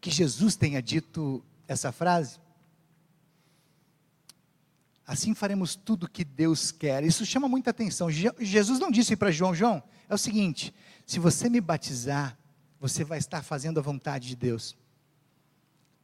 que 0.00 0.10
Jesus 0.10 0.54
tenha 0.54 0.80
dito 0.80 1.42
essa 1.66 1.90
frase? 1.90 2.38
Assim 5.06 5.34
faremos 5.34 5.76
tudo 5.76 6.08
que 6.08 6.24
Deus 6.24 6.72
quer. 6.72 7.04
Isso 7.04 7.24
chama 7.24 7.48
muita 7.48 7.70
atenção. 7.70 8.10
Jesus 8.10 8.80
não 8.80 8.90
disse 8.90 9.14
para 9.14 9.30
João: 9.30 9.54
João, 9.54 9.82
é 10.08 10.14
o 10.14 10.18
seguinte: 10.18 10.74
se 11.06 11.20
você 11.20 11.48
me 11.48 11.60
batizar, 11.60 12.36
você 12.80 13.04
vai 13.04 13.18
estar 13.18 13.42
fazendo 13.42 13.78
a 13.78 13.82
vontade 13.82 14.26
de 14.26 14.34
Deus. 14.34 14.76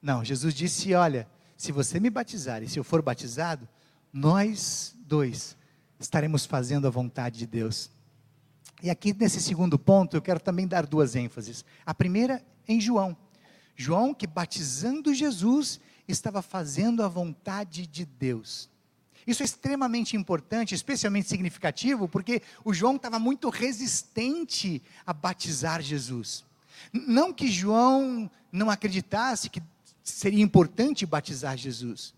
Não, 0.00 0.24
Jesus 0.24 0.54
disse: 0.54 0.94
olha, 0.94 1.28
se 1.56 1.72
você 1.72 1.98
me 1.98 2.10
batizar 2.10 2.62
e 2.62 2.68
se 2.68 2.78
eu 2.78 2.84
for 2.84 3.02
batizado, 3.02 3.68
nós 4.12 4.94
dois 5.04 5.56
estaremos 5.98 6.46
fazendo 6.46 6.86
a 6.86 6.90
vontade 6.90 7.38
de 7.38 7.46
Deus. 7.46 7.90
E 8.82 8.90
aqui 8.90 9.12
nesse 9.12 9.40
segundo 9.40 9.78
ponto 9.78 10.16
eu 10.16 10.22
quero 10.22 10.38
também 10.38 10.66
dar 10.66 10.86
duas 10.86 11.16
ênfases. 11.16 11.64
A 11.84 11.92
primeira 11.92 12.44
em 12.68 12.80
João. 12.80 13.16
João 13.74 14.14
que 14.14 14.26
batizando 14.26 15.14
Jesus 15.14 15.80
estava 16.06 16.42
fazendo 16.42 17.02
a 17.02 17.08
vontade 17.08 17.86
de 17.86 18.04
Deus. 18.04 18.70
Isso 19.26 19.42
é 19.42 19.46
extremamente 19.46 20.16
importante, 20.16 20.74
especialmente 20.74 21.28
significativo, 21.28 22.08
porque 22.08 22.42
o 22.64 22.74
João 22.74 22.96
estava 22.96 23.18
muito 23.18 23.48
resistente 23.48 24.82
a 25.06 25.12
batizar 25.12 25.80
Jesus. 25.80 26.44
Não 26.92 27.32
que 27.32 27.50
João 27.50 28.30
não 28.50 28.68
acreditasse 28.70 29.48
que 29.48 29.62
seria 30.02 30.42
importante 30.42 31.06
batizar 31.06 31.56
Jesus. 31.56 32.14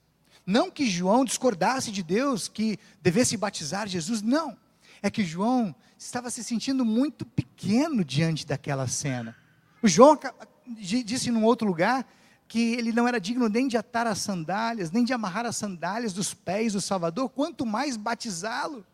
Não 0.47 0.71
que 0.71 0.89
João 0.89 1.25
discordasse 1.25 1.91
de 1.91 2.03
Deus 2.03 2.49
que 2.49 2.79
devesse 3.03 3.37
batizar 3.37 3.87
Jesus, 3.89 4.23
não. 4.23 4.57
É 5.03 5.11
que 5.11 5.25
João 5.25 5.75
estava 5.99 6.31
se 6.31 6.43
sentindo 6.43 6.85
muito 6.85 7.25
pequeno 7.25 8.05
diante 8.05 8.47
daquela 8.47 8.87
cena. 8.87 9.37
O 9.83 9.89
João 9.89 10.19
disse 10.67 11.31
num 11.31 11.45
outro 11.45 11.67
lugar 11.67 12.07
que 12.47 12.75
ele 12.75 12.93
não 12.93 13.09
era 13.09 13.21
digno 13.21 13.49
nem 13.49 13.67
de 13.67 13.77
atar 13.77 14.07
as 14.07 14.19
sandálias, 14.19 14.91
nem 14.91 15.05
de 15.05 15.13
amarrar 15.13 15.47
as 15.47 15.57
sandálias 15.57 16.13
dos 16.13 16.35
pés 16.35 16.73
do 16.73 16.81
Salvador, 16.81 17.29
quanto 17.31 17.65
mais 17.65 17.97
batizá-lo. 17.97 18.85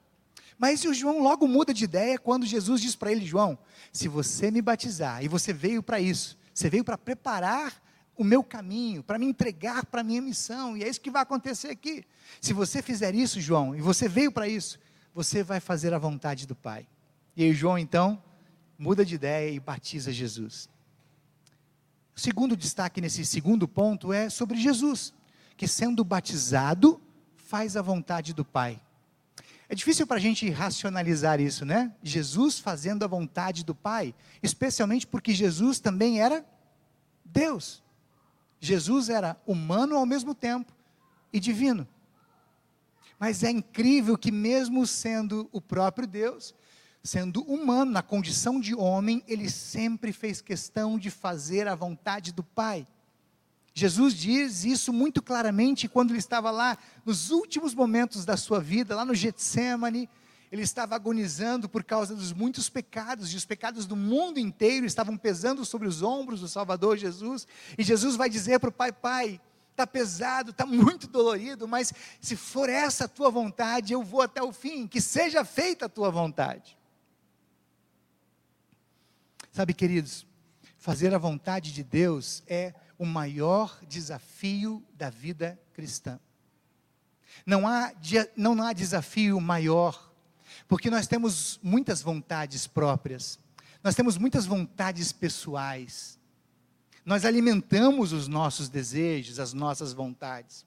Mas 0.59 0.85
o 0.85 0.93
João 0.93 1.23
logo 1.23 1.49
muda 1.49 1.73
de 1.73 1.85
ideia 1.85 2.19
quando 2.19 2.45
Jesus 2.45 2.81
diz 2.81 2.95
para 2.95 3.11
ele: 3.11 3.25
João, 3.25 3.59
se 3.93 4.09
você 4.09 4.51
me 4.51 4.61
batizar, 4.61 5.25
e 5.25 5.29
você 5.29 5.53
veio 5.53 5.83
para 5.83 6.01
isso, 6.01 6.39
você 6.53 6.69
veio 6.69 6.85
para 6.85 6.99
preparar 6.99 7.83
o 8.17 8.23
meu 8.23 8.45
caminho, 8.45 9.03
para 9.03 9.19
me 9.19 9.25
entregar 9.25 9.87
para 9.87 10.03
a 10.03 10.05
minha 10.05 10.21
missão, 10.21 10.77
e 10.77 10.85
é 10.85 10.89
isso 10.89 11.01
que 11.01 11.11
vai 11.11 11.23
acontecer 11.23 11.69
aqui. 11.69 12.05
Se 12.41 12.53
você 12.53 12.83
fizer 12.83 13.15
isso, 13.15 13.41
João, 13.41 13.75
e 13.75 13.81
você 13.81 14.07
veio 14.07 14.31
para 14.31 14.47
isso, 14.47 14.79
você 15.15 15.43
vai 15.43 15.59
fazer 15.59 15.95
a 15.95 15.99
vontade 15.99 16.47
do 16.47 16.55
Pai. 16.55 16.87
E 17.35 17.43
aí, 17.43 17.55
João, 17.55 17.79
então, 17.79 18.23
muda 18.79 19.05
de 19.05 19.15
ideia 19.15 19.51
e 19.51 19.59
batiza 19.59 20.13
Jesus. 20.13 20.69
O 22.21 22.23
segundo 22.23 22.55
destaque 22.55 23.01
nesse 23.01 23.25
segundo 23.25 23.67
ponto 23.67 24.13
é 24.13 24.29
sobre 24.29 24.61
Jesus, 24.61 25.15
que 25.57 25.67
sendo 25.67 26.05
batizado, 26.05 27.01
faz 27.35 27.79
a 27.79 27.81
vontade 27.81 28.35
do 28.35 28.45
Pai. 28.45 28.79
É 29.71 29.75
difícil 29.75 30.07
para 30.07 30.19
a 30.19 30.21
gente 30.21 30.51
racionalizar 30.51 31.41
isso, 31.41 31.65
né? 31.65 31.91
Jesus 32.03 32.59
fazendo 32.59 33.05
a 33.05 33.09
vontade 33.09 33.65
do 33.65 33.75
Pai, 33.75 34.15
especialmente 34.43 35.07
porque 35.07 35.33
Jesus 35.33 35.81
também 35.81 36.21
era 36.21 36.45
Deus. 37.25 37.83
Jesus 38.61 39.09
era 39.09 39.41
humano 39.47 39.97
ao 39.97 40.05
mesmo 40.05 40.35
tempo 40.35 40.71
e 41.33 41.41
divino. 41.41 41.89
Mas 43.19 43.43
é 43.43 43.51
incrível 43.51 44.19
que, 44.19 44.31
mesmo 44.31 44.87
sendo 44.87 45.49
o 45.53 45.59
próprio 45.59 46.07
Deus, 46.07 46.55
sendo 47.03 47.43
humano, 47.43 47.91
na 47.91 48.03
condição 48.03 48.61
de 48.61 48.75
homem, 48.75 49.23
ele 49.27 49.49
sempre 49.49 50.13
fez 50.13 50.41
questão 50.41 50.99
de 50.99 51.11
fazer 51.11 51.67
a 51.67 51.75
vontade 51.75 52.33
do 52.33 52.43
Pai. 52.43 52.87
Jesus 53.73 54.15
diz 54.15 54.65
isso 54.65 54.93
muito 54.93 55.23
claramente 55.23 55.89
quando 55.89 56.11
ele 56.11 56.19
estava 56.19 56.51
lá 56.51 56.77
nos 57.05 57.31
últimos 57.31 57.75
momentos 57.75 58.25
da 58.25 58.37
sua 58.37 58.61
vida, 58.61 58.97
lá 58.97 59.05
no 59.05 59.15
Getsemane, 59.15 60.09
ele 60.51 60.63
estava 60.63 60.97
agonizando 60.97 61.69
por 61.69 61.85
causa 61.85 62.15
dos 62.15 62.33
muitos 62.33 62.69
pecados, 62.69 63.33
e 63.33 63.37
os 63.37 63.45
pecados 63.45 63.87
do 63.87 63.95
mundo 63.95 64.39
inteiro 64.39 64.85
estavam 64.85 65.17
pesando 65.17 65.65
sobre 65.65 65.87
os 65.87 66.03
ombros 66.03 66.41
do 66.41 66.49
Salvador 66.49 66.99
Jesus, 66.99 67.47
e 67.79 67.85
Jesus 67.85 68.17
vai 68.17 68.29
dizer 68.29 68.59
para 68.59 68.69
o 68.69 68.73
Pai: 68.73 68.93
Pai, 68.93 69.41
está 69.71 69.87
pesado, 69.87 70.51
está 70.51 70.67
muito 70.67 71.07
dolorido, 71.07 71.69
mas 71.69 71.93
se 72.21 72.35
for 72.35 72.69
essa 72.69 73.05
a 73.05 73.09
tua 73.09 73.31
vontade, 73.31 73.93
eu 73.93 74.03
vou 74.03 74.21
até 74.21 74.43
o 74.43 74.53
fim, 74.53 74.89
que 74.89 75.01
seja 75.01 75.45
feita 75.45 75.87
a 75.87 75.89
tua 75.89 76.11
vontade. 76.11 76.77
Sabe, 79.53 79.75
queridos, 79.75 80.27
fazer 80.79 81.13
a 81.15 81.19
vontade 81.19 81.73
de 81.73 81.83
Deus 81.83 82.43
é 82.47 82.73
o 82.99 83.05
maior 83.05 83.79
desafio 83.87 84.83
da 84.95 85.11
vida 85.11 85.61
cristã. 85.73 86.21
Não 87.45 87.67
há, 87.67 87.93
não 88.37 88.63
há 88.63 88.73
desafio 88.73 89.41
maior, 89.41 90.13
porque 90.69 90.91
nós 90.91 91.07
temos 91.07 91.59
muitas 91.63 92.03
vontades 92.03 92.67
próprias. 92.67 93.39
Nós 93.83 93.95
temos 93.95 94.19
muitas 94.19 94.47
vontades 94.47 95.13
pessoais. 95.13 96.19
Nós 97.05 97.25
alimentamos 97.25 98.13
os 98.13 98.29
nossos 98.29 98.69
desejos, 98.69 99.41
as 99.41 99.53
nossas 99.53 99.93
vontades. 99.93 100.67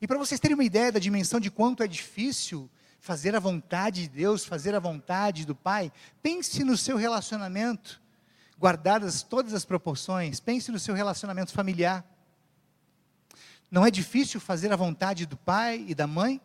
E 0.00 0.08
para 0.08 0.18
vocês 0.18 0.40
terem 0.40 0.54
uma 0.54 0.64
ideia 0.64 0.90
da 0.90 0.98
dimensão 0.98 1.38
de 1.38 1.50
quanto 1.50 1.82
é 1.82 1.86
difícil 1.86 2.68
fazer 3.00 3.36
a 3.36 3.40
vontade 3.40 4.02
de 4.02 4.08
Deus, 4.08 4.44
fazer 4.44 4.74
a 4.74 4.80
vontade 4.80 5.44
do 5.44 5.54
Pai, 5.54 5.92
pense 6.22 6.64
no 6.64 6.76
seu 6.76 6.96
relacionamento, 6.96 8.02
guardadas 8.58 9.22
todas 9.22 9.52
as 9.52 9.64
proporções, 9.64 10.40
pense 10.40 10.70
no 10.70 10.78
seu 10.78 10.94
relacionamento 10.94 11.52
familiar. 11.52 12.04
Não 13.70 13.84
é 13.84 13.90
difícil 13.90 14.40
fazer 14.40 14.72
a 14.72 14.76
vontade 14.76 15.26
do 15.26 15.36
pai 15.36 15.84
e 15.88 15.94
da 15.94 16.06
mãe? 16.06 16.40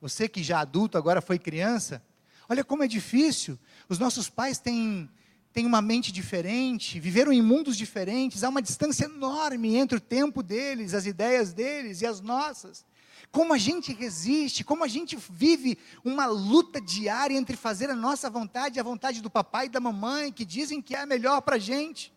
Você 0.00 0.28
que 0.28 0.42
já 0.42 0.60
adulto 0.60 0.98
agora 0.98 1.20
foi 1.20 1.38
criança, 1.38 2.02
olha 2.48 2.64
como 2.64 2.82
é 2.82 2.88
difícil. 2.88 3.58
Os 3.88 3.98
nossos 3.98 4.28
pais 4.28 4.58
têm 4.58 5.08
têm 5.52 5.66
uma 5.66 5.82
mente 5.82 6.12
diferente, 6.12 7.00
viveram 7.00 7.32
em 7.32 7.42
mundos 7.42 7.76
diferentes, 7.76 8.44
há 8.44 8.48
uma 8.48 8.62
distância 8.62 9.06
enorme 9.06 9.74
entre 9.76 9.98
o 9.98 10.00
tempo 10.00 10.42
deles, 10.42 10.94
as 10.94 11.06
ideias 11.06 11.52
deles 11.52 12.00
e 12.02 12.06
as 12.06 12.20
nossas. 12.20 12.84
Como 13.32 13.52
a 13.52 13.58
gente 13.58 13.92
resiste, 13.92 14.64
como 14.64 14.82
a 14.82 14.88
gente 14.88 15.16
vive 15.30 15.78
uma 16.04 16.26
luta 16.26 16.80
diária 16.80 17.36
entre 17.36 17.56
fazer 17.56 17.88
a 17.88 17.94
nossa 17.94 18.28
vontade 18.28 18.78
e 18.78 18.80
a 18.80 18.84
vontade 18.84 19.20
do 19.20 19.30
papai 19.30 19.66
e 19.66 19.68
da 19.68 19.78
mamãe, 19.78 20.32
que 20.32 20.44
dizem 20.44 20.82
que 20.82 20.96
é 20.96 21.00
a 21.00 21.06
melhor 21.06 21.40
para 21.42 21.56
a 21.56 21.58
gente. 21.58 22.12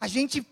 A 0.00 0.06
gente 0.06 0.46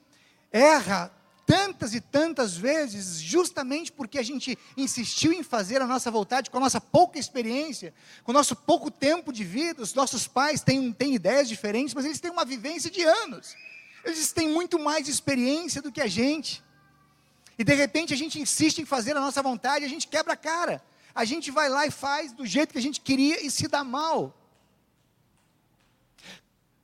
erra 0.51 1.13
tantas 1.47 1.95
e 1.95 2.01
tantas 2.01 2.57
vezes, 2.57 3.21
justamente 3.21 3.93
porque 3.93 4.19
a 4.19 4.23
gente 4.23 4.59
insistiu 4.77 5.33
em 5.33 5.43
fazer 5.43 5.81
a 5.81 5.87
nossa 5.87 6.11
vontade 6.11 6.51
com 6.51 6.57
a 6.57 6.61
nossa 6.61 6.81
pouca 6.81 7.19
experiência, 7.19 7.95
com 8.25 8.33
o 8.33 8.35
nosso 8.35 8.57
pouco 8.57 8.91
tempo 8.91 9.33
de 9.33 9.45
vida. 9.45 9.83
Os 9.83 9.95
nossos 9.95 10.27
pais 10.27 10.63
têm, 10.63 10.93
têm 10.93 11.15
ideias 11.15 11.49
diferentes, 11.49 11.95
mas 11.95 12.05
eles 12.05 12.19
têm 12.19 12.31
uma 12.31 12.45
vivência 12.45 12.91
de 12.91 13.03
anos. 13.03 13.55
Eles 14.05 14.33
têm 14.33 14.49
muito 14.49 14.79
mais 14.79 15.07
experiência 15.07 15.81
do 15.81 15.93
que 15.93 16.01
a 16.01 16.07
gente. 16.07 16.64
E 17.59 17.65
de 17.65 17.75
repente 17.75 18.13
a 18.13 18.17
gente 18.17 18.41
insiste 18.41 18.79
em 18.79 18.85
fazer 18.85 19.17
a 19.17 19.21
nossa 19.21 19.43
vontade, 19.43 19.85
a 19.85 19.89
gente 19.89 20.09
quebra 20.09 20.33
a 20.33 20.37
cara. 20.37 20.83
A 21.15 21.25
gente 21.25 21.51
vai 21.51 21.69
lá 21.69 21.87
e 21.87 21.91
faz 21.91 22.33
do 22.33 22.45
jeito 22.45 22.73
que 22.73 22.79
a 22.79 22.83
gente 22.83 23.01
queria 23.01 23.45
e 23.45 23.51
se 23.51 23.69
dá 23.69 23.85
mal. 23.85 24.37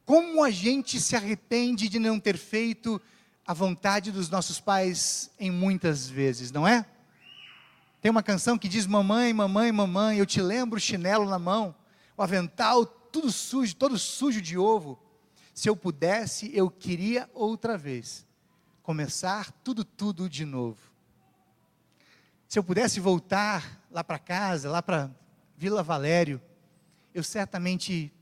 Como 0.05 0.45
a 0.45 0.51
gente 0.51 1.01
se 1.01 1.17
arrepende 1.17 1.89
de 1.89 1.99
não 1.99 2.21
ter 2.21 2.37
feito 2.37 3.01
a 3.45 3.53
vontade 3.53 4.13
dos 4.13 4.29
nossos 4.29 4.61
pais 4.61 5.31
em 5.39 5.51
muitas 5.51 6.09
vezes, 6.09 6.53
não 6.53 6.67
é? 6.67 6.87
Tem 8.01 8.11
uma 8.11 8.23
canção 8.23 8.57
que 8.57 8.69
diz: 8.69 8.87
Mamãe, 8.87 9.33
mamãe, 9.33 9.73
mamãe, 9.73 10.19
eu 10.19 10.27
te 10.27 10.41
lembro 10.41 10.77
o 10.77 10.81
chinelo 10.81 11.29
na 11.29 11.39
mão, 11.39 11.75
o 12.17 12.23
avental 12.23 12.87
tudo 12.87 13.33
sujo, 13.33 13.75
todo 13.75 13.99
sujo 13.99 14.41
de 14.41 14.57
ovo. 14.57 14.99
Se 15.53 15.69
eu 15.69 15.77
pudesse, 15.77 16.51
eu 16.55 16.71
queria 16.71 17.29
outra 17.35 17.77
vez 17.77 18.25
começar 18.91 19.53
tudo, 19.63 19.85
tudo 19.85 20.29
de 20.29 20.45
novo. 20.45 20.77
Se 22.49 22.59
eu 22.59 22.65
pudesse 22.65 22.99
voltar 22.99 23.81
lá 23.89 24.03
para 24.03 24.19
casa, 24.19 24.69
lá 24.69 24.83
para 24.83 25.09
Vila 25.57 25.81
Valério, 25.81 26.43
eu 27.15 27.23
certamente 27.23 28.13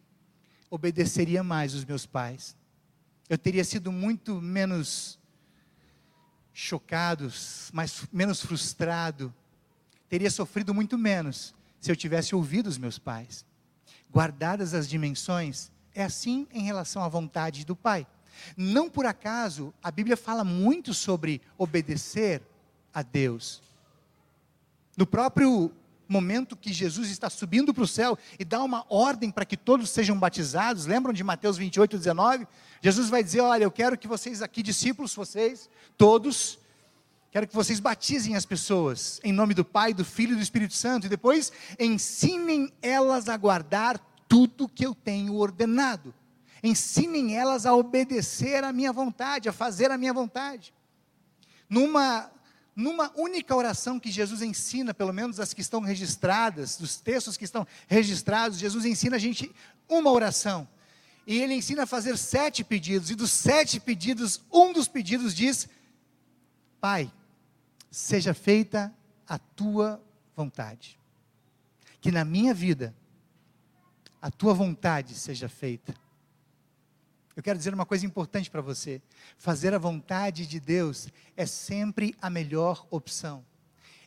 obedeceria 0.69 1.43
mais 1.43 1.73
os 1.73 1.87
meus 1.87 2.05
pais. 2.05 2.55
Eu 3.31 3.39
teria 3.39 3.65
sido 3.65 3.91
muito 3.91 4.43
menos 4.43 5.19
chocado, 6.53 7.33
mais, 7.73 8.07
menos 8.13 8.43
frustrado, 8.43 9.35
teria 10.07 10.31
sofrido 10.31 10.75
muito 10.75 10.99
menos 10.99 11.55
se 11.81 11.91
eu 11.91 11.97
tivesse 11.97 12.35
ouvido 12.35 12.67
os 12.67 12.77
meus 12.77 12.99
pais. 12.99 13.43
Guardadas 14.13 14.75
as 14.75 14.87
dimensões, 14.87 15.73
é 15.95 16.05
assim 16.05 16.47
em 16.53 16.65
relação 16.65 17.03
à 17.03 17.09
vontade 17.09 17.65
do 17.65 17.75
Pai. 17.75 18.07
Não 18.57 18.89
por 18.89 19.07
acaso 19.07 19.73
a 19.83 19.91
Bíblia 19.91 20.17
fala 20.17 20.45
muito 20.45 20.93
sobre 20.93 21.41
obedecer 21.57 22.43
a 22.93 23.03
Deus. 23.03 23.63
No 24.97 25.07
próprio 25.07 25.73
momento 26.09 26.57
que 26.57 26.73
Jesus 26.73 27.11
está 27.11 27.29
subindo 27.29 27.75
para 27.75 27.85
o 27.85 27.87
céu 27.87 28.19
e 28.39 28.45
dá 28.45 28.63
uma 28.63 28.85
ordem 28.89 29.31
para 29.31 29.45
que 29.45 29.57
todos 29.57 29.91
sejam 29.91 30.19
batizados, 30.19 30.87
lembram 30.87 31.13
de 31.13 31.23
Mateus 31.23 31.59
28, 31.59 31.99
19? 31.99 32.49
Jesus 32.81 33.09
vai 33.09 33.23
dizer: 33.23 33.41
Olha, 33.41 33.65
eu 33.65 33.71
quero 33.71 33.99
que 33.99 34.09
vocês 34.09 34.41
aqui, 34.41 34.63
discípulos, 34.63 35.15
vocês, 35.15 35.69
todos, 35.97 36.59
quero 37.31 37.47
que 37.47 37.55
vocês 37.55 37.79
batizem 37.79 38.35
as 38.35 38.47
pessoas 38.47 39.21
em 39.23 39.33
nome 39.33 39.53
do 39.53 39.65
Pai, 39.65 39.93
do 39.93 40.05
Filho 40.05 40.33
e 40.33 40.37
do 40.37 40.43
Espírito 40.43 40.75
Santo, 40.75 41.07
e 41.07 41.11
depois 41.11 41.53
ensinem 41.79 42.73
elas 42.81 43.29
a 43.29 43.37
guardar 43.37 43.99
tudo 44.27 44.69
que 44.69 44.85
eu 44.85 44.95
tenho 44.95 45.35
ordenado. 45.35 46.15
Ensinem 46.63 47.37
elas 47.37 47.67
a 47.67 47.75
obedecer 47.75 48.65
à 48.65 48.73
minha 48.73 48.93
vontade, 48.93 49.49
a 49.49 49.53
fazer 49.53 49.91
a 49.91 49.99
minha 49.99 50.13
vontade. 50.13 50.73
Numa 51.69 52.31
numa 52.75 53.11
única 53.17 53.57
oração 53.57 53.99
que 53.99 54.09
Jesus 54.09 54.41
ensina, 54.41 54.95
pelo 54.95 55.13
menos 55.13 55.41
as 55.41 55.53
que 55.53 55.61
estão 55.61 55.81
registradas, 55.81 56.77
dos 56.77 56.95
textos 56.95 57.37
que 57.37 57.45
estão 57.45 57.67
registrados, 57.89 58.57
Jesus 58.57 58.85
ensina 58.85 59.17
a 59.17 59.19
gente 59.19 59.53
uma 59.89 60.13
oração. 60.13 60.69
E 61.27 61.39
ele 61.39 61.55
ensina 61.55 61.83
a 61.83 61.87
fazer 61.87 62.17
sete 62.17 62.63
pedidos, 62.63 63.11
e 63.11 63.17
dos 63.17 63.33
sete 63.33 63.81
pedidos, 63.81 64.41
um 64.51 64.73
dos 64.73 64.87
pedidos 64.87 65.35
diz: 65.35 65.69
Pai, 66.81 67.13
seja 67.91 68.33
feita 68.33 68.95
a 69.27 69.39
tua 69.39 70.01
vontade. 70.37 71.01
Que 72.01 72.13
na 72.13 72.25
minha 72.25 72.55
vida, 72.55 72.95
a 74.23 74.31
tua 74.31 74.55
vontade 74.55 75.17
seja 75.17 75.49
feita 75.49 75.93
eu 77.39 77.43
quero 77.43 77.57
dizer 77.57 77.73
uma 77.73 77.87
coisa 77.87 78.05
importante 78.05 78.51
para 78.51 78.61
você: 78.61 79.01
fazer 79.37 79.73
a 79.73 79.79
vontade 79.79 80.45
de 80.45 80.59
Deus 80.59 81.07
é 81.37 81.47
sempre 81.47 82.13
a 82.21 82.29
melhor 82.29 82.85
opção. 82.91 83.45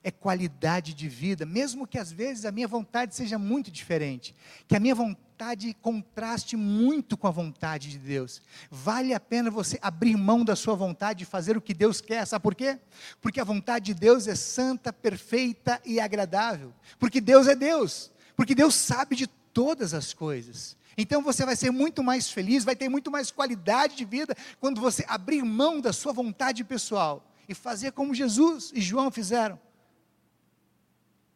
É 0.04 0.12
qualidade 0.12 0.94
de 0.94 1.08
vida, 1.08 1.46
mesmo 1.46 1.88
que 1.88 1.98
às 1.98 2.12
vezes 2.12 2.44
a 2.44 2.52
minha 2.52 2.68
vontade 2.68 3.16
seja 3.16 3.40
muito 3.40 3.72
diferente, 3.72 4.36
que 4.68 4.76
a 4.76 4.82
minha 4.82 4.94
vontade 4.94 5.74
contraste 5.76 6.58
muito 6.58 7.16
com 7.16 7.26
a 7.26 7.32
vontade 7.32 7.90
de 7.92 8.00
Deus. 8.00 8.42
Vale 8.70 9.14
a 9.14 9.20
pena 9.20 9.50
você 9.50 9.80
abrir 9.82 10.18
mão 10.18 10.44
da 10.44 10.56
sua 10.56 10.76
vontade 10.76 11.24
e 11.24 11.26
fazer 11.26 11.56
o 11.56 11.62
que 11.62 11.74
Deus 11.74 12.02
quer, 12.02 12.26
sabe 12.26 12.44
por 12.44 12.54
quê? 12.54 12.80
Porque 13.22 13.40
a 13.40 13.46
vontade 13.46 13.86
de 13.86 13.94
Deus 13.94 14.28
é 14.28 14.36
santa, 14.36 14.92
perfeita 14.92 15.80
e 15.86 16.02
agradável. 16.02 16.74
Porque 17.00 17.22
Deus 17.22 17.48
é 17.48 17.56
Deus. 17.56 18.12
Porque 18.36 18.54
Deus 18.54 18.76
sabe 18.76 19.16
de 19.16 19.28
todas 19.28 19.94
as 19.94 20.14
coisas. 20.14 20.76
Então 20.98 21.22
você 21.22 21.46
vai 21.46 21.56
ser 21.56 21.72
muito 21.72 22.04
mais 22.04 22.30
feliz, 22.30 22.64
vai 22.64 22.76
ter 22.76 22.90
muito 22.90 23.10
mais 23.10 23.32
qualidade 23.32 23.96
de 23.96 24.06
vida 24.06 24.36
quando 24.60 24.82
você 24.82 25.06
abrir 25.08 25.44
mão 25.44 25.80
da 25.80 25.94
sua 25.94 26.12
vontade 26.12 26.64
pessoal 26.64 27.26
e 27.48 27.56
fazer 27.56 27.92
como 27.92 28.14
Jesus 28.14 28.72
e 28.74 28.82
João 28.82 29.10
fizeram. 29.10 29.60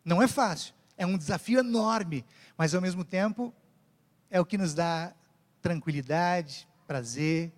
Não 0.04 0.22
é 0.22 0.28
fácil, 0.28 0.74
é 0.98 1.06
um 1.06 1.18
desafio 1.18 1.60
enorme, 1.60 2.26
mas 2.58 2.76
ao 2.76 2.82
mesmo 2.82 3.04
tempo 3.04 3.54
é 4.30 4.40
o 4.40 4.46
que 4.46 4.58
nos 4.58 4.74
dá 4.74 5.14
tranquilidade, 5.62 6.68
prazer 6.86 7.52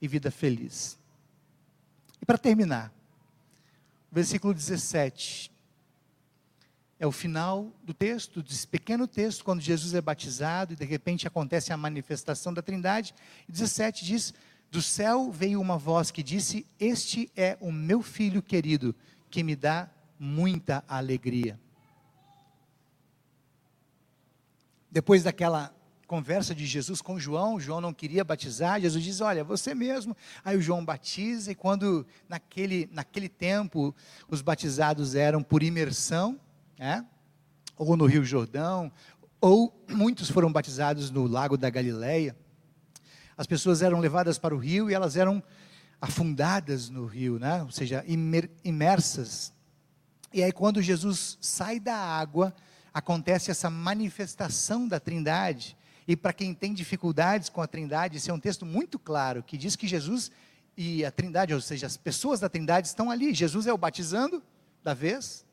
e 0.00 0.08
vida 0.08 0.30
feliz. 0.30 0.98
E 2.20 2.26
para 2.26 2.38
terminar, 2.38 2.92
versículo 4.10 4.52
17 4.52 5.52
é 7.00 7.06
o 7.06 7.12
final 7.12 7.72
do 7.84 7.94
texto, 7.94 8.42
desse 8.42 8.66
pequeno 8.66 9.06
texto, 9.06 9.44
quando 9.44 9.60
Jesus 9.60 9.94
é 9.94 10.00
batizado 10.00 10.72
e 10.72 10.76
de 10.76 10.84
repente 10.84 11.28
acontece 11.28 11.72
a 11.72 11.76
manifestação 11.76 12.52
da 12.52 12.60
Trindade. 12.60 13.14
17 13.48 14.04
diz: 14.04 14.34
Do 14.70 14.82
céu 14.82 15.30
veio 15.30 15.60
uma 15.60 15.78
voz 15.78 16.10
que 16.10 16.22
disse: 16.22 16.66
Este 16.78 17.30
é 17.36 17.56
o 17.60 17.70
meu 17.70 18.02
filho 18.02 18.42
querido, 18.42 18.94
que 19.30 19.44
me 19.44 19.54
dá 19.54 19.88
muita 20.18 20.82
alegria. 20.88 21.58
Depois 24.90 25.22
daquela 25.22 25.72
conversa 26.08 26.54
de 26.54 26.66
Jesus 26.66 27.02
com 27.02 27.20
João, 27.20 27.60
João 27.60 27.80
não 27.80 27.92
queria 27.94 28.24
batizar, 28.24 28.80
Jesus 28.80 29.04
diz: 29.04 29.20
Olha, 29.20 29.44
você 29.44 29.72
mesmo. 29.72 30.16
Aí 30.44 30.56
o 30.56 30.62
João 30.62 30.84
batiza, 30.84 31.52
e 31.52 31.54
quando 31.54 32.04
naquele, 32.28 32.88
naquele 32.90 33.28
tempo 33.28 33.94
os 34.28 34.42
batizados 34.42 35.14
eram 35.14 35.44
por 35.44 35.62
imersão, 35.62 36.40
é? 36.78 37.04
ou 37.76 37.96
no 37.96 38.06
Rio 38.06 38.24
Jordão, 38.24 38.90
ou 39.40 39.84
muitos 39.88 40.30
foram 40.30 40.52
batizados 40.52 41.10
no 41.10 41.26
Lago 41.26 41.56
da 41.56 41.70
Galileia. 41.70 42.36
As 43.36 43.46
pessoas 43.46 43.82
eram 43.82 44.00
levadas 44.00 44.36
para 44.36 44.54
o 44.54 44.58
rio 44.58 44.90
e 44.90 44.94
elas 44.94 45.16
eram 45.16 45.42
afundadas 46.00 46.90
no 46.90 47.06
rio, 47.06 47.38
né? 47.38 47.62
ou 47.62 47.70
seja, 47.70 48.04
imersas. 48.64 49.52
E 50.32 50.42
aí, 50.42 50.50
quando 50.50 50.82
Jesus 50.82 51.38
sai 51.40 51.78
da 51.78 51.94
água, 51.94 52.54
acontece 52.92 53.50
essa 53.50 53.70
manifestação 53.70 54.88
da 54.88 54.98
Trindade. 54.98 55.76
E 56.06 56.16
para 56.16 56.32
quem 56.32 56.52
tem 56.52 56.74
dificuldades 56.74 57.48
com 57.48 57.62
a 57.62 57.66
Trindade, 57.66 58.16
esse 58.16 58.30
é 58.30 58.34
um 58.34 58.40
texto 58.40 58.66
muito 58.66 58.98
claro 58.98 59.42
que 59.42 59.56
diz 59.56 59.76
que 59.76 59.86
Jesus 59.86 60.30
e 60.76 61.04
a 61.04 61.10
Trindade, 61.10 61.54
ou 61.54 61.60
seja, 61.60 61.86
as 61.86 61.96
pessoas 61.96 62.40
da 62.40 62.48
Trindade 62.48 62.88
estão 62.88 63.10
ali. 63.10 63.34
Jesus 63.34 63.66
é 63.66 63.72
o 63.72 63.78
batizando 63.78 64.42
da 64.82 64.94
vez, 64.94 65.44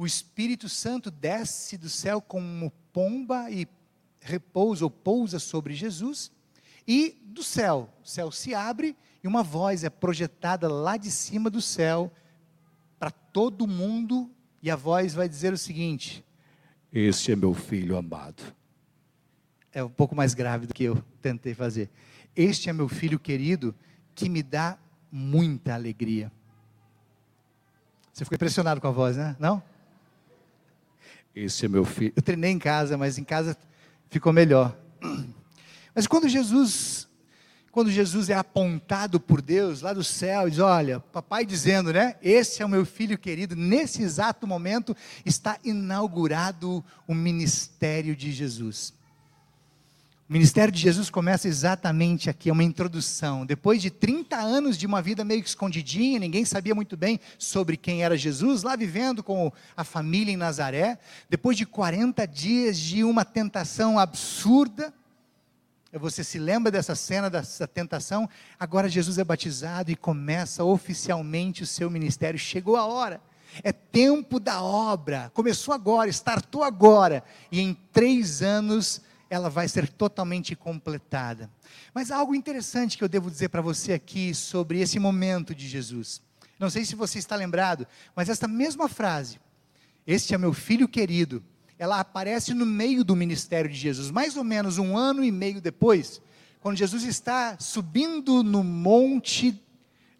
o 0.00 0.06
Espírito 0.06 0.66
Santo 0.66 1.10
desce 1.10 1.76
do 1.76 1.90
céu 1.90 2.22
como 2.22 2.72
pomba 2.90 3.50
e 3.50 3.68
repousa 4.18 4.82
ou 4.82 4.90
pousa 4.90 5.38
sobre 5.38 5.74
Jesus, 5.74 6.32
e 6.88 7.20
do 7.22 7.42
céu, 7.42 7.92
o 8.02 8.08
céu 8.08 8.32
se 8.32 8.54
abre 8.54 8.96
e 9.22 9.28
uma 9.28 9.42
voz 9.42 9.84
é 9.84 9.90
projetada 9.90 10.72
lá 10.72 10.96
de 10.96 11.10
cima 11.10 11.50
do 11.50 11.60
céu 11.60 12.10
para 12.98 13.10
todo 13.10 13.66
mundo, 13.66 14.30
e 14.62 14.70
a 14.70 14.74
voz 14.74 15.12
vai 15.12 15.28
dizer 15.28 15.52
o 15.52 15.58
seguinte: 15.58 16.24
Este 16.90 17.32
é 17.32 17.36
meu 17.36 17.52
filho 17.52 17.94
amado. 17.94 18.42
É 19.70 19.84
um 19.84 19.90
pouco 19.90 20.16
mais 20.16 20.32
grave 20.32 20.66
do 20.66 20.72
que 20.72 20.84
eu 20.84 20.96
tentei 21.20 21.52
fazer. 21.52 21.90
Este 22.34 22.70
é 22.70 22.72
meu 22.72 22.88
filho 22.88 23.18
querido 23.18 23.74
que 24.14 24.30
me 24.30 24.42
dá 24.42 24.78
muita 25.12 25.74
alegria. 25.74 26.32
Você 28.14 28.24
ficou 28.24 28.36
impressionado 28.36 28.80
com 28.80 28.88
a 28.88 28.92
voz, 28.92 29.18
né? 29.18 29.36
Não? 29.38 29.62
Esse 31.34 31.66
é 31.66 31.68
meu 31.68 31.84
filho. 31.84 32.12
Eu 32.16 32.22
treinei 32.22 32.50
em 32.50 32.58
casa, 32.58 32.96
mas 32.96 33.18
em 33.18 33.24
casa 33.24 33.56
ficou 34.08 34.32
melhor. 34.32 34.76
Mas 35.92 36.06
quando 36.06 36.28
Jesus, 36.28 37.08
quando 37.72 37.90
Jesus 37.90 38.30
é 38.30 38.34
apontado 38.34 39.18
por 39.18 39.42
Deus 39.42 39.82
lá 39.82 39.92
do 39.92 40.04
céu, 40.04 40.48
diz: 40.48 40.60
Olha, 40.60 41.00
papai 41.00 41.44
dizendo, 41.44 41.92
né? 41.92 42.14
Esse 42.22 42.62
é 42.62 42.64
o 42.64 42.68
meu 42.68 42.86
filho 42.86 43.18
querido. 43.18 43.56
Nesse 43.56 44.02
exato 44.02 44.46
momento 44.46 44.96
está 45.26 45.58
inaugurado 45.64 46.84
o 47.08 47.14
ministério 47.14 48.14
de 48.14 48.30
Jesus. 48.30 48.94
O 50.30 50.32
ministério 50.32 50.72
de 50.72 50.80
Jesus 50.80 51.10
começa 51.10 51.48
exatamente 51.48 52.30
aqui, 52.30 52.50
é 52.50 52.52
uma 52.52 52.62
introdução. 52.62 53.44
Depois 53.44 53.82
de 53.82 53.90
30 53.90 54.36
anos 54.36 54.78
de 54.78 54.86
uma 54.86 55.02
vida 55.02 55.24
meio 55.24 55.42
que 55.42 55.48
escondidinha, 55.48 56.20
ninguém 56.20 56.44
sabia 56.44 56.72
muito 56.72 56.96
bem 56.96 57.18
sobre 57.36 57.76
quem 57.76 58.04
era 58.04 58.16
Jesus, 58.16 58.62
lá 58.62 58.76
vivendo 58.76 59.24
com 59.24 59.52
a 59.76 59.82
família 59.82 60.32
em 60.32 60.36
Nazaré. 60.36 61.00
Depois 61.28 61.56
de 61.56 61.66
40 61.66 62.28
dias 62.28 62.78
de 62.78 63.02
uma 63.02 63.24
tentação 63.24 63.98
absurda, 63.98 64.94
você 65.92 66.22
se 66.22 66.38
lembra 66.38 66.70
dessa 66.70 66.94
cena, 66.94 67.28
dessa 67.28 67.66
tentação? 67.66 68.30
Agora 68.56 68.88
Jesus 68.88 69.18
é 69.18 69.24
batizado 69.24 69.90
e 69.90 69.96
começa 69.96 70.62
oficialmente 70.62 71.64
o 71.64 71.66
seu 71.66 71.90
ministério. 71.90 72.38
Chegou 72.38 72.76
a 72.76 72.86
hora. 72.86 73.20
É 73.64 73.72
tempo 73.72 74.38
da 74.38 74.62
obra. 74.62 75.28
Começou 75.34 75.74
agora, 75.74 76.08
startou 76.08 76.62
agora. 76.62 77.24
E 77.50 77.58
em 77.58 77.76
três 77.92 78.42
anos 78.42 79.02
ela 79.30 79.48
vai 79.48 79.68
ser 79.68 79.88
totalmente 79.88 80.56
completada. 80.56 81.48
Mas 81.94 82.10
há 82.10 82.16
algo 82.16 82.34
interessante 82.34 82.98
que 82.98 83.04
eu 83.04 83.08
devo 83.08 83.30
dizer 83.30 83.48
para 83.48 83.62
você 83.62 83.92
aqui 83.92 84.34
sobre 84.34 84.80
esse 84.80 84.98
momento 84.98 85.54
de 85.54 85.68
Jesus. 85.68 86.20
Não 86.58 86.68
sei 86.68 86.84
se 86.84 86.96
você 86.96 87.20
está 87.20 87.36
lembrado, 87.36 87.86
mas 88.14 88.28
esta 88.28 88.48
mesma 88.48 88.88
frase, 88.88 89.40
este 90.04 90.34
é 90.34 90.38
meu 90.38 90.52
filho 90.52 90.88
querido, 90.88 91.42
ela 91.78 92.00
aparece 92.00 92.52
no 92.52 92.66
meio 92.66 93.04
do 93.04 93.16
ministério 93.16 93.70
de 93.70 93.76
Jesus, 93.76 94.10
mais 94.10 94.36
ou 94.36 94.44
menos 94.44 94.76
um 94.76 94.98
ano 94.98 95.24
e 95.24 95.30
meio 95.30 95.60
depois, 95.60 96.20
quando 96.60 96.76
Jesus 96.76 97.04
está 97.04 97.56
subindo 97.58 98.42
no 98.42 98.62
monte, 98.62 99.58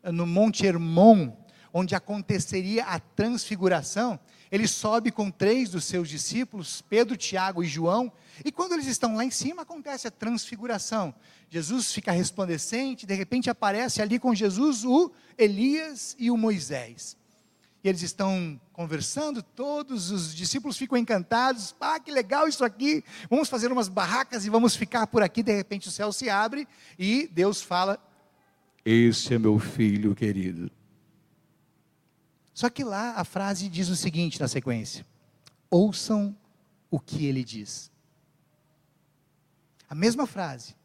no 0.02 0.26
Monte 0.26 0.64
Hermon, 0.64 1.32
onde 1.72 1.94
aconteceria 1.94 2.84
a 2.84 2.98
transfiguração, 2.98 4.18
ele 4.50 4.66
sobe 4.66 5.10
com 5.10 5.30
três 5.30 5.70
dos 5.70 5.84
seus 5.84 6.08
discípulos, 6.08 6.82
Pedro, 6.82 7.16
Tiago 7.16 7.62
e 7.62 7.66
João, 7.66 8.12
e 8.44 8.50
quando 8.50 8.72
eles 8.72 8.86
estão 8.86 9.14
lá 9.14 9.24
em 9.24 9.30
cima, 9.30 9.62
acontece 9.62 10.08
a 10.08 10.10
transfiguração. 10.10 11.14
Jesus 11.48 11.92
fica 11.92 12.10
resplandecente, 12.10 13.06
de 13.06 13.14
repente 13.14 13.48
aparece 13.48 14.02
ali 14.02 14.18
com 14.18 14.34
Jesus 14.34 14.84
o 14.84 15.12
Elias 15.38 16.16
e 16.18 16.30
o 16.30 16.36
Moisés. 16.36 17.16
E 17.82 17.88
eles 17.88 18.02
estão 18.02 18.60
conversando, 18.72 19.42
todos 19.42 20.10
os 20.10 20.34
discípulos 20.34 20.76
ficam 20.76 20.98
encantados. 20.98 21.74
Ah, 21.80 21.98
que 21.98 22.10
legal 22.10 22.46
isso 22.46 22.64
aqui! 22.64 23.02
Vamos 23.28 23.48
fazer 23.48 23.72
umas 23.72 23.88
barracas 23.88 24.44
e 24.44 24.50
vamos 24.50 24.76
ficar 24.76 25.06
por 25.06 25.22
aqui. 25.22 25.42
De 25.42 25.54
repente 25.54 25.88
o 25.88 25.90
céu 25.90 26.12
se 26.12 26.28
abre 26.28 26.68
e 26.98 27.26
Deus 27.32 27.62
fala: 27.62 27.98
Esse 28.84 29.34
é 29.34 29.38
meu 29.38 29.58
filho 29.58 30.14
querido. 30.14 30.70
Só 32.60 32.68
que 32.68 32.84
lá 32.84 33.14
a 33.16 33.24
frase 33.24 33.70
diz 33.70 33.88
o 33.88 33.96
seguinte 33.96 34.38
na 34.38 34.46
sequência: 34.46 35.02
Ouçam 35.70 36.36
o 36.90 37.00
que 37.00 37.24
ele 37.24 37.42
diz. 37.42 37.90
A 39.88 39.94
mesma 39.94 40.26
frase, 40.26 40.76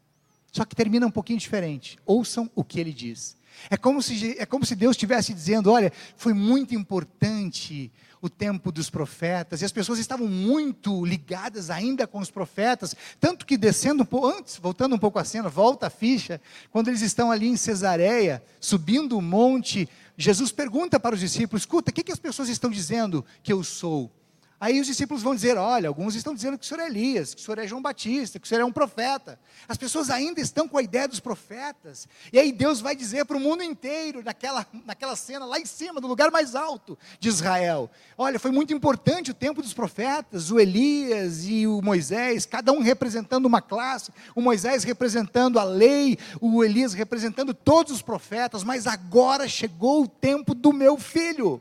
só 0.50 0.64
que 0.64 0.74
termina 0.74 1.06
um 1.06 1.10
pouquinho 1.10 1.38
diferente. 1.38 1.98
Ouçam 2.06 2.50
o 2.54 2.64
que 2.64 2.80
ele 2.80 2.94
diz. 2.94 3.36
É 3.68 3.76
como 3.76 4.00
se, 4.00 4.38
é 4.38 4.46
como 4.46 4.64
se 4.64 4.74
Deus 4.74 4.96
estivesse 4.96 5.34
dizendo: 5.34 5.70
olha, 5.70 5.92
foi 6.16 6.32
muito 6.32 6.74
importante 6.74 7.92
o 8.22 8.30
tempo 8.30 8.72
dos 8.72 8.88
profetas, 8.88 9.60
e 9.60 9.64
as 9.66 9.70
pessoas 9.70 9.98
estavam 9.98 10.26
muito 10.26 11.04
ligadas 11.04 11.68
ainda 11.68 12.06
com 12.06 12.18
os 12.18 12.30
profetas, 12.30 12.96
tanto 13.20 13.44
que 13.44 13.58
descendo 13.58 14.02
um 14.02 14.06
pouco, 14.06 14.28
antes, 14.28 14.56
voltando 14.56 14.94
um 14.94 14.98
pouco 14.98 15.18
a 15.18 15.24
cena, 15.24 15.50
volta 15.50 15.88
a 15.88 15.90
ficha, 15.90 16.40
quando 16.70 16.88
eles 16.88 17.02
estão 17.02 17.30
ali 17.30 17.46
em 17.46 17.56
Cesareia, 17.56 18.42
subindo 18.58 19.18
o 19.18 19.22
monte, 19.22 19.88
Jesus 20.16 20.50
pergunta 20.52 20.98
para 20.98 21.14
os 21.14 21.20
discípulos: 21.20 21.62
escuta, 21.62 21.90
o 21.90 21.94
que, 21.94 22.02
que 22.02 22.12
as 22.12 22.18
pessoas 22.18 22.48
estão 22.48 22.70
dizendo 22.70 23.24
que 23.42 23.52
eu 23.52 23.62
sou? 23.62 24.12
Aí 24.58 24.80
os 24.80 24.86
discípulos 24.86 25.22
vão 25.22 25.34
dizer: 25.34 25.58
olha, 25.58 25.88
alguns 25.88 26.14
estão 26.14 26.34
dizendo 26.34 26.56
que 26.56 26.64
o 26.64 26.68
senhor 26.68 26.80
é 26.80 26.86
Elias, 26.86 27.34
que 27.34 27.42
o 27.42 27.44
senhor 27.44 27.58
é 27.58 27.66
João 27.66 27.82
Batista, 27.82 28.38
que 28.38 28.46
o 28.46 28.48
senhor 28.48 28.62
é 28.62 28.64
um 28.64 28.72
profeta. 28.72 29.38
As 29.68 29.76
pessoas 29.76 30.08
ainda 30.08 30.40
estão 30.40 30.66
com 30.66 30.78
a 30.78 30.82
ideia 30.82 31.06
dos 31.06 31.20
profetas. 31.20 32.08
E 32.32 32.38
aí 32.38 32.52
Deus 32.52 32.80
vai 32.80 32.96
dizer 32.96 33.26
para 33.26 33.36
o 33.36 33.40
mundo 33.40 33.62
inteiro, 33.62 34.22
naquela, 34.24 34.66
naquela 34.84 35.14
cena 35.14 35.44
lá 35.44 35.58
em 35.58 35.66
cima, 35.66 36.00
do 36.00 36.06
lugar 36.06 36.30
mais 36.30 36.54
alto 36.54 36.98
de 37.20 37.28
Israel: 37.28 37.90
olha, 38.16 38.38
foi 38.38 38.50
muito 38.50 38.72
importante 38.72 39.30
o 39.30 39.34
tempo 39.34 39.60
dos 39.60 39.74
profetas, 39.74 40.50
o 40.50 40.58
Elias 40.58 41.44
e 41.46 41.66
o 41.66 41.82
Moisés, 41.82 42.46
cada 42.46 42.72
um 42.72 42.80
representando 42.80 43.44
uma 43.44 43.60
classe, 43.60 44.10
o 44.34 44.40
Moisés 44.40 44.84
representando 44.84 45.58
a 45.58 45.64
lei, 45.64 46.18
o 46.40 46.64
Elias 46.64 46.94
representando 46.94 47.52
todos 47.52 47.92
os 47.92 48.00
profetas, 48.00 48.64
mas 48.64 48.86
agora 48.86 49.46
chegou 49.46 50.04
o 50.04 50.08
tempo 50.08 50.54
do 50.54 50.72
meu 50.72 50.96
filho. 50.96 51.60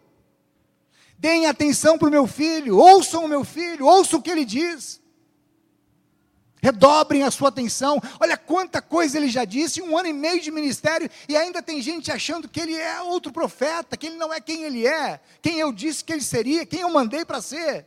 Deem 1.17 1.47
atenção 1.47 1.97
para 1.97 2.07
o 2.07 2.11
meu 2.11 2.27
filho, 2.27 2.77
ouçam 2.77 3.25
o 3.25 3.27
meu 3.27 3.43
filho, 3.43 3.85
ouçam 3.85 4.19
o 4.19 4.21
que 4.21 4.29
ele 4.29 4.45
diz. 4.45 5.01
Redobrem 6.61 7.23
a 7.23 7.31
sua 7.31 7.49
atenção. 7.49 8.01
Olha 8.19 8.35
quanta 8.35 8.81
coisa 8.81 9.17
ele 9.17 9.29
já 9.29 9.45
disse, 9.45 9.81
um 9.81 9.97
ano 9.97 10.09
e 10.09 10.13
meio 10.13 10.41
de 10.41 10.51
ministério, 10.51 11.09
e 11.29 11.37
ainda 11.37 11.61
tem 11.61 11.81
gente 11.81 12.11
achando 12.11 12.49
que 12.49 12.59
ele 12.59 12.75
é 12.75 13.01
outro 13.01 13.31
profeta, 13.31 13.95
que 13.95 14.07
ele 14.07 14.17
não 14.17 14.33
é 14.33 14.41
quem 14.41 14.63
ele 14.63 14.85
é, 14.85 15.19
quem 15.41 15.59
eu 15.59 15.71
disse 15.71 16.03
que 16.03 16.11
ele 16.11 16.21
seria, 16.21 16.65
quem 16.65 16.81
eu 16.81 16.89
mandei 16.89 17.23
para 17.23 17.41
ser. 17.41 17.85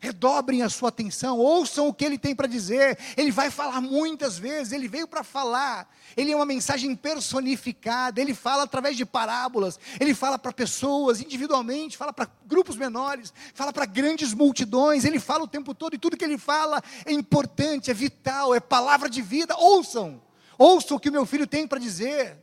Redobrem 0.00 0.62
a 0.62 0.68
sua 0.68 0.90
atenção, 0.90 1.38
ouçam 1.38 1.88
o 1.88 1.92
que 1.92 2.04
ele 2.04 2.16
tem 2.16 2.32
para 2.32 2.46
dizer. 2.46 2.96
Ele 3.16 3.32
vai 3.32 3.50
falar 3.50 3.80
muitas 3.80 4.38
vezes, 4.38 4.72
ele 4.72 4.86
veio 4.86 5.08
para 5.08 5.24
falar. 5.24 5.92
Ele 6.16 6.30
é 6.30 6.36
uma 6.36 6.46
mensagem 6.46 6.94
personificada, 6.94 8.20
ele 8.20 8.32
fala 8.32 8.62
através 8.62 8.96
de 8.96 9.04
parábolas, 9.04 9.78
ele 9.98 10.14
fala 10.14 10.38
para 10.38 10.52
pessoas 10.52 11.20
individualmente, 11.20 11.96
fala 11.96 12.12
para 12.12 12.30
grupos 12.46 12.76
menores, 12.76 13.32
fala 13.52 13.72
para 13.72 13.86
grandes 13.86 14.32
multidões, 14.32 15.04
ele 15.04 15.18
fala 15.18 15.42
o 15.42 15.48
tempo 15.48 15.74
todo 15.74 15.94
e 15.94 15.98
tudo 15.98 16.16
que 16.16 16.24
ele 16.24 16.38
fala 16.38 16.80
é 17.04 17.12
importante, 17.12 17.90
é 17.90 17.94
vital, 17.94 18.54
é 18.54 18.60
palavra 18.60 19.10
de 19.10 19.20
vida. 19.20 19.56
Ouçam, 19.56 20.22
ouçam 20.56 20.96
o 20.96 21.00
que 21.00 21.08
o 21.08 21.12
meu 21.12 21.26
filho 21.26 21.46
tem 21.46 21.66
para 21.66 21.80
dizer. 21.80 22.38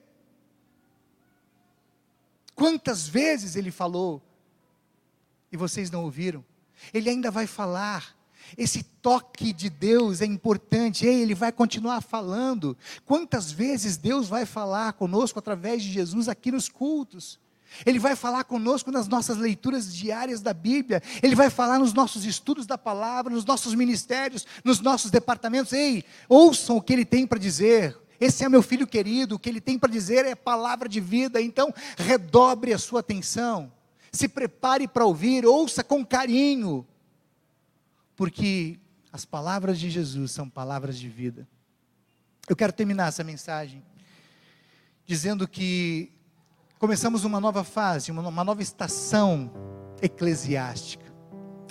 Quantas 2.53 3.07
vezes 3.07 3.55
ele 3.55 3.71
falou 3.71 4.21
e 5.49 5.55
vocês 5.55 5.89
não 5.89 6.03
ouviram? 6.03 6.43
Ele 6.93 7.09
ainda 7.09 7.31
vai 7.31 7.47
falar. 7.47 8.15
Esse 8.57 8.83
toque 8.83 9.51
de 9.51 9.69
Deus 9.69 10.21
é 10.21 10.25
importante, 10.25 11.05
Ei, 11.05 11.21
ele 11.21 11.33
vai 11.33 11.51
continuar 11.51 12.01
falando. 12.01 12.77
Quantas 13.05 13.51
vezes 13.51 13.97
Deus 13.97 14.29
vai 14.29 14.45
falar 14.45 14.93
conosco 14.93 15.39
através 15.39 15.81
de 15.81 15.91
Jesus 15.91 16.29
aqui 16.29 16.51
nos 16.51 16.69
cultos? 16.69 17.39
Ele 17.85 17.99
vai 17.99 18.15
falar 18.15 18.43
conosco 18.43 18.91
nas 18.91 19.07
nossas 19.07 19.37
leituras 19.37 19.93
diárias 19.93 20.39
da 20.39 20.53
Bíblia, 20.53 21.01
ele 21.21 21.35
vai 21.35 21.49
falar 21.49 21.79
nos 21.79 21.93
nossos 21.93 22.23
estudos 22.23 22.65
da 22.65 22.77
palavra, 22.77 23.33
nos 23.33 23.43
nossos 23.43 23.73
ministérios, 23.73 24.45
nos 24.63 24.79
nossos 24.79 25.11
departamentos. 25.11 25.73
Ei, 25.73 26.05
ouçam 26.29 26.77
o 26.77 26.81
que 26.81 26.93
ele 26.93 27.03
tem 27.03 27.25
para 27.25 27.39
dizer. 27.39 27.97
Esse 28.19 28.45
é 28.45 28.49
meu 28.49 28.61
filho 28.61 28.87
querido, 28.87 29.35
o 29.35 29.39
que 29.39 29.49
ele 29.49 29.59
tem 29.59 29.77
para 29.77 29.91
dizer 29.91 30.23
é 30.23 30.35
palavra 30.35 30.87
de 30.87 31.01
vida, 31.01 31.41
então 31.41 31.73
redobre 31.97 32.71
a 32.71 32.77
sua 32.77 33.01
atenção 33.01 33.74
se 34.15 34.27
prepare 34.27 34.87
para 34.87 35.05
ouvir, 35.05 35.45
ouça 35.45 35.83
com 35.83 36.05
carinho, 36.05 36.85
porque 38.15 38.79
as 39.11 39.25
palavras 39.25 39.79
de 39.79 39.89
Jesus 39.89 40.31
são 40.31 40.49
palavras 40.49 40.97
de 40.97 41.07
vida. 41.07 41.47
Eu 42.47 42.55
quero 42.55 42.73
terminar 42.73 43.07
essa 43.07 43.23
mensagem 43.23 43.83
dizendo 45.05 45.47
que 45.47 46.11
começamos 46.79 47.23
uma 47.23 47.39
nova 47.39 47.63
fase, 47.63 48.11
uma, 48.11 48.43
nova 48.43 48.61
estação 48.61 49.51
eclesiástica. 50.01 51.05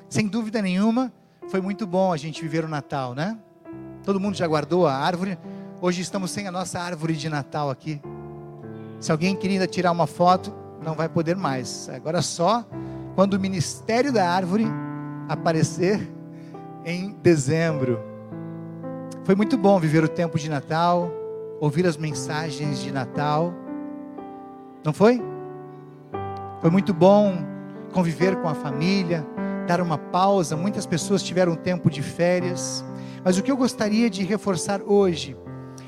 Sem 0.08 0.26
dúvida 0.26 0.62
nenhuma, 0.62 1.12
foi 1.48 1.60
muito 1.60 1.86
bom 1.86 2.12
a 2.12 2.16
gente 2.16 2.42
viver 2.42 2.64
o 2.64 2.68
Natal, 2.68 3.14
né? 3.14 3.38
Todo 4.02 4.20
mundo 4.20 4.36
já 4.36 4.46
guardou 4.46 4.86
a 4.86 4.94
árvore. 4.94 5.38
Hoje 5.80 6.02
estamos 6.02 6.30
sem 6.30 6.46
a 6.46 6.52
nossa 6.52 6.80
árvore 6.80 7.16
de 7.16 7.28
Natal 7.28 7.70
aqui. 7.70 8.00
Se 9.00 9.10
alguém 9.12 9.36
queria 9.36 9.66
tirar 9.66 9.92
uma 9.92 10.06
foto, 10.06 10.63
não 10.84 10.94
vai 10.94 11.08
poder 11.08 11.34
mais. 11.34 11.88
Agora 11.88 12.22
só 12.22 12.64
quando 13.14 13.34
o 13.34 13.40
ministério 13.40 14.12
da 14.12 14.28
árvore 14.28 14.66
aparecer, 15.28 16.12
em 16.84 17.16
dezembro. 17.22 17.98
Foi 19.24 19.34
muito 19.34 19.56
bom 19.56 19.80
viver 19.80 20.04
o 20.04 20.08
tempo 20.08 20.38
de 20.38 20.50
Natal, 20.50 21.10
ouvir 21.60 21.86
as 21.86 21.96
mensagens 21.96 22.80
de 22.80 22.92
Natal. 22.92 23.54
Não 24.84 24.92
foi? 24.92 25.22
Foi 26.60 26.70
muito 26.70 26.92
bom 26.92 27.34
conviver 27.92 28.36
com 28.36 28.48
a 28.48 28.54
família, 28.54 29.26
dar 29.66 29.80
uma 29.80 29.96
pausa. 29.96 30.56
Muitas 30.56 30.84
pessoas 30.84 31.22
tiveram 31.22 31.54
tempo 31.54 31.88
de 31.88 32.02
férias. 32.02 32.84
Mas 33.24 33.38
o 33.38 33.42
que 33.42 33.50
eu 33.50 33.56
gostaria 33.56 34.10
de 34.10 34.22
reforçar 34.24 34.82
hoje 34.82 35.36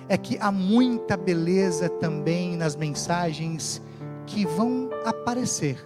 é 0.08 0.16
que 0.16 0.38
há 0.40 0.50
muita 0.50 1.16
beleza 1.16 1.88
também 1.88 2.56
nas 2.56 2.74
mensagens 2.76 3.82
que 4.26 4.44
vão 4.44 4.90
aparecer, 5.04 5.78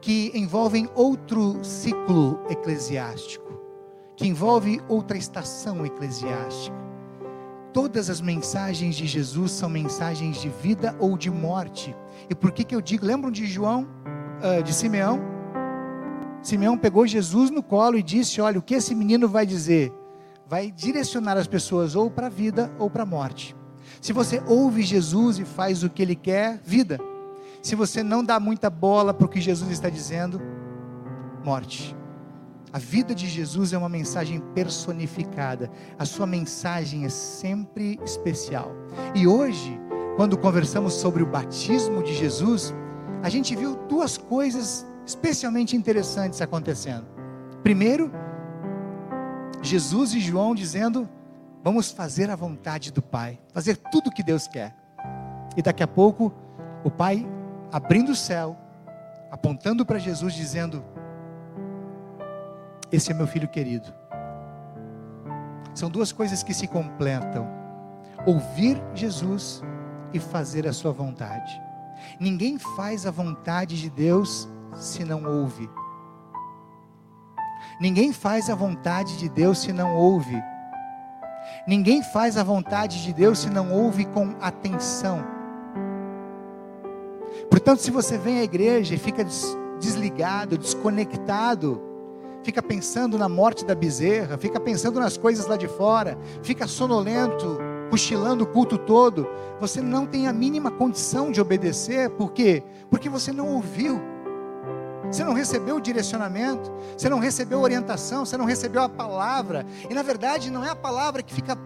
que 0.00 0.30
envolvem 0.34 0.88
outro 0.94 1.64
ciclo 1.64 2.40
eclesiástico, 2.50 3.60
que 4.16 4.26
envolve 4.26 4.80
outra 4.88 5.16
estação 5.16 5.86
eclesiástica. 5.86 6.76
Todas 7.72 8.08
as 8.08 8.20
mensagens 8.20 8.96
de 8.96 9.06
Jesus 9.06 9.52
são 9.52 9.68
mensagens 9.68 10.40
de 10.40 10.48
vida 10.48 10.96
ou 10.98 11.16
de 11.16 11.30
morte. 11.30 11.94
E 12.28 12.34
por 12.34 12.50
que 12.50 12.64
que 12.64 12.74
eu 12.74 12.80
digo? 12.80 13.04
Lembram 13.04 13.30
de 13.30 13.46
João, 13.46 13.86
de 14.64 14.72
Simeão? 14.72 15.20
Simeão 16.42 16.78
pegou 16.78 17.06
Jesus 17.06 17.50
no 17.50 17.62
colo 17.62 17.98
e 17.98 18.02
disse: 18.02 18.40
Olha, 18.40 18.58
o 18.58 18.62
que 18.62 18.74
esse 18.74 18.94
menino 18.94 19.28
vai 19.28 19.44
dizer? 19.44 19.92
Vai 20.48 20.70
direcionar 20.70 21.36
as 21.36 21.46
pessoas 21.46 21.94
ou 21.94 22.10
para 22.10 22.28
a 22.28 22.30
vida 22.30 22.72
ou 22.78 22.88
para 22.88 23.02
a 23.02 23.06
morte. 23.06 23.54
Se 24.00 24.12
você 24.12 24.42
ouve 24.46 24.82
Jesus 24.82 25.38
e 25.38 25.44
faz 25.44 25.82
o 25.82 25.90
que 25.90 26.00
ele 26.00 26.14
quer, 26.14 26.60
vida. 26.64 26.98
Se 27.66 27.74
você 27.74 28.00
não 28.00 28.22
dá 28.22 28.38
muita 28.38 28.70
bola 28.70 29.12
para 29.12 29.26
o 29.26 29.28
que 29.28 29.40
Jesus 29.40 29.72
está 29.72 29.90
dizendo, 29.90 30.40
morte. 31.44 31.96
A 32.72 32.78
vida 32.78 33.12
de 33.12 33.26
Jesus 33.26 33.72
é 33.72 33.76
uma 33.76 33.88
mensagem 33.88 34.38
personificada. 34.54 35.68
A 35.98 36.04
sua 36.04 36.28
mensagem 36.28 37.04
é 37.04 37.08
sempre 37.08 37.98
especial. 38.04 38.70
E 39.16 39.26
hoje, 39.26 39.80
quando 40.14 40.38
conversamos 40.38 40.92
sobre 40.92 41.24
o 41.24 41.26
batismo 41.26 42.04
de 42.04 42.14
Jesus, 42.14 42.72
a 43.20 43.28
gente 43.28 43.56
viu 43.56 43.74
duas 43.88 44.16
coisas 44.16 44.86
especialmente 45.04 45.76
interessantes 45.76 46.40
acontecendo. 46.40 47.06
Primeiro, 47.64 48.12
Jesus 49.60 50.14
e 50.14 50.20
João 50.20 50.54
dizendo: 50.54 51.08
Vamos 51.64 51.90
fazer 51.90 52.30
a 52.30 52.36
vontade 52.36 52.92
do 52.92 53.02
Pai, 53.02 53.40
fazer 53.52 53.76
tudo 53.90 54.06
o 54.06 54.12
que 54.12 54.22
Deus 54.22 54.46
quer. 54.46 54.72
E 55.56 55.62
daqui 55.62 55.82
a 55.82 55.88
pouco, 55.88 56.32
o 56.84 56.90
Pai 56.92 57.26
abrindo 57.72 58.12
o 58.12 58.16
céu, 58.16 58.56
apontando 59.30 59.84
para 59.84 59.98
Jesus, 59.98 60.34
dizendo: 60.34 60.84
Esse 62.90 63.10
é 63.10 63.14
meu 63.14 63.26
filho 63.26 63.48
querido. 63.48 63.92
São 65.74 65.90
duas 65.90 66.12
coisas 66.12 66.42
que 66.42 66.54
se 66.54 66.66
completam: 66.66 67.46
ouvir 68.26 68.82
Jesus 68.94 69.62
e 70.12 70.18
fazer 70.18 70.66
a 70.66 70.72
sua 70.72 70.92
vontade. 70.92 71.60
Ninguém 72.20 72.58
faz 72.58 73.06
a 73.06 73.10
vontade 73.10 73.80
de 73.80 73.90
Deus 73.90 74.48
se 74.74 75.04
não 75.04 75.24
ouve. 75.24 75.68
Ninguém 77.80 78.12
faz 78.12 78.48
a 78.48 78.54
vontade 78.54 79.18
de 79.18 79.28
Deus 79.28 79.58
se 79.58 79.72
não 79.72 79.94
ouve. 79.94 80.42
Ninguém 81.66 82.02
faz 82.02 82.36
a 82.36 82.44
vontade 82.44 83.02
de 83.02 83.12
Deus 83.12 83.40
se 83.40 83.50
não 83.50 83.72
ouve 83.72 84.04
com 84.06 84.34
atenção. 84.40 85.35
Portanto, 87.56 87.80
se 87.80 87.90
você 87.90 88.18
vem 88.18 88.40
à 88.40 88.44
igreja 88.44 88.94
e 88.94 88.98
fica 88.98 89.26
desligado, 89.80 90.58
desconectado, 90.58 91.80
fica 92.44 92.62
pensando 92.62 93.16
na 93.16 93.30
morte 93.30 93.64
da 93.64 93.74
bezerra, 93.74 94.36
fica 94.36 94.60
pensando 94.60 95.00
nas 95.00 95.16
coisas 95.16 95.46
lá 95.46 95.56
de 95.56 95.66
fora, 95.66 96.18
fica 96.42 96.66
sonolento, 96.66 97.56
cochilando 97.88 98.44
o 98.44 98.46
culto 98.46 98.76
todo, 98.76 99.26
você 99.58 99.80
não 99.80 100.04
tem 100.04 100.28
a 100.28 100.34
mínima 100.34 100.70
condição 100.70 101.32
de 101.32 101.40
obedecer, 101.40 102.10
por 102.10 102.30
quê? 102.30 102.62
Porque 102.90 103.08
você 103.08 103.32
não 103.32 103.54
ouviu. 103.54 104.02
Você 105.10 105.24
não 105.24 105.32
recebeu 105.32 105.76
o 105.76 105.80
direcionamento, 105.80 106.70
você 106.94 107.08
não 107.08 107.18
recebeu 107.18 107.60
orientação, 107.60 108.26
você 108.26 108.36
não 108.36 108.44
recebeu 108.44 108.82
a 108.82 108.88
palavra. 108.88 109.64
E 109.88 109.94
na 109.94 110.02
verdade 110.02 110.50
não 110.50 110.62
é 110.62 110.68
a 110.68 110.76
palavra 110.76 111.22
que 111.22 111.32
fica 111.32 111.56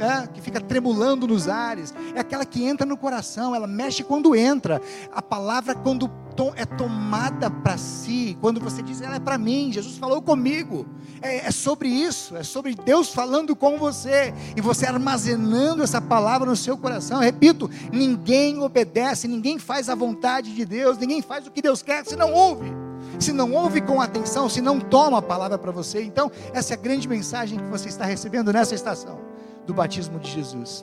é, 0.00 0.26
que 0.26 0.40
fica 0.40 0.60
tremulando 0.60 1.26
nos 1.26 1.48
ares, 1.48 1.94
é 2.14 2.20
aquela 2.20 2.44
que 2.44 2.64
entra 2.64 2.86
no 2.86 2.96
coração, 2.96 3.54
ela 3.54 3.66
mexe 3.66 4.02
quando 4.02 4.34
entra. 4.34 4.80
A 5.12 5.22
palavra, 5.22 5.74
quando 5.74 6.10
é 6.54 6.64
tomada 6.64 7.50
para 7.50 7.76
si, 7.76 8.36
quando 8.40 8.60
você 8.60 8.80
diz, 8.82 9.00
ela 9.00 9.16
é 9.16 9.20
para 9.20 9.36
mim, 9.36 9.72
Jesus 9.72 9.98
falou 9.98 10.22
comigo. 10.22 10.86
É, 11.20 11.48
é, 11.48 11.50
sobre 11.50 11.88
isso, 11.88 12.36
é 12.36 12.44
sobre 12.44 12.76
Deus 12.76 13.12
falando 13.12 13.56
com 13.56 13.76
você, 13.76 14.32
e 14.56 14.60
você 14.60 14.86
armazenando 14.86 15.82
essa 15.82 16.00
palavra 16.00 16.48
no 16.48 16.54
seu 16.54 16.78
coração. 16.78 17.18
Repito, 17.18 17.68
ninguém 17.92 18.60
obedece, 18.60 19.26
ninguém 19.26 19.58
faz 19.58 19.88
a 19.88 19.96
vontade 19.96 20.54
de 20.54 20.64
Deus, 20.64 20.96
ninguém 20.96 21.20
faz 21.20 21.46
o 21.46 21.50
que 21.50 21.60
Deus 21.60 21.82
quer, 21.82 22.06
se 22.06 22.14
não 22.14 22.32
ouve. 22.32 22.70
Se 23.18 23.32
não 23.32 23.52
ouve 23.52 23.80
com 23.80 24.00
atenção, 24.00 24.48
se 24.48 24.60
não 24.60 24.78
toma 24.78 25.18
a 25.18 25.22
palavra 25.22 25.58
para 25.58 25.72
você, 25.72 26.02
então 26.02 26.30
essa 26.52 26.74
é 26.74 26.76
a 26.76 26.80
grande 26.80 27.08
mensagem 27.08 27.58
que 27.58 27.64
você 27.64 27.88
está 27.88 28.04
recebendo 28.04 28.52
nessa 28.52 28.76
estação 28.76 29.27
do 29.68 29.74
batismo 29.74 30.18
de 30.18 30.30
Jesus. 30.30 30.82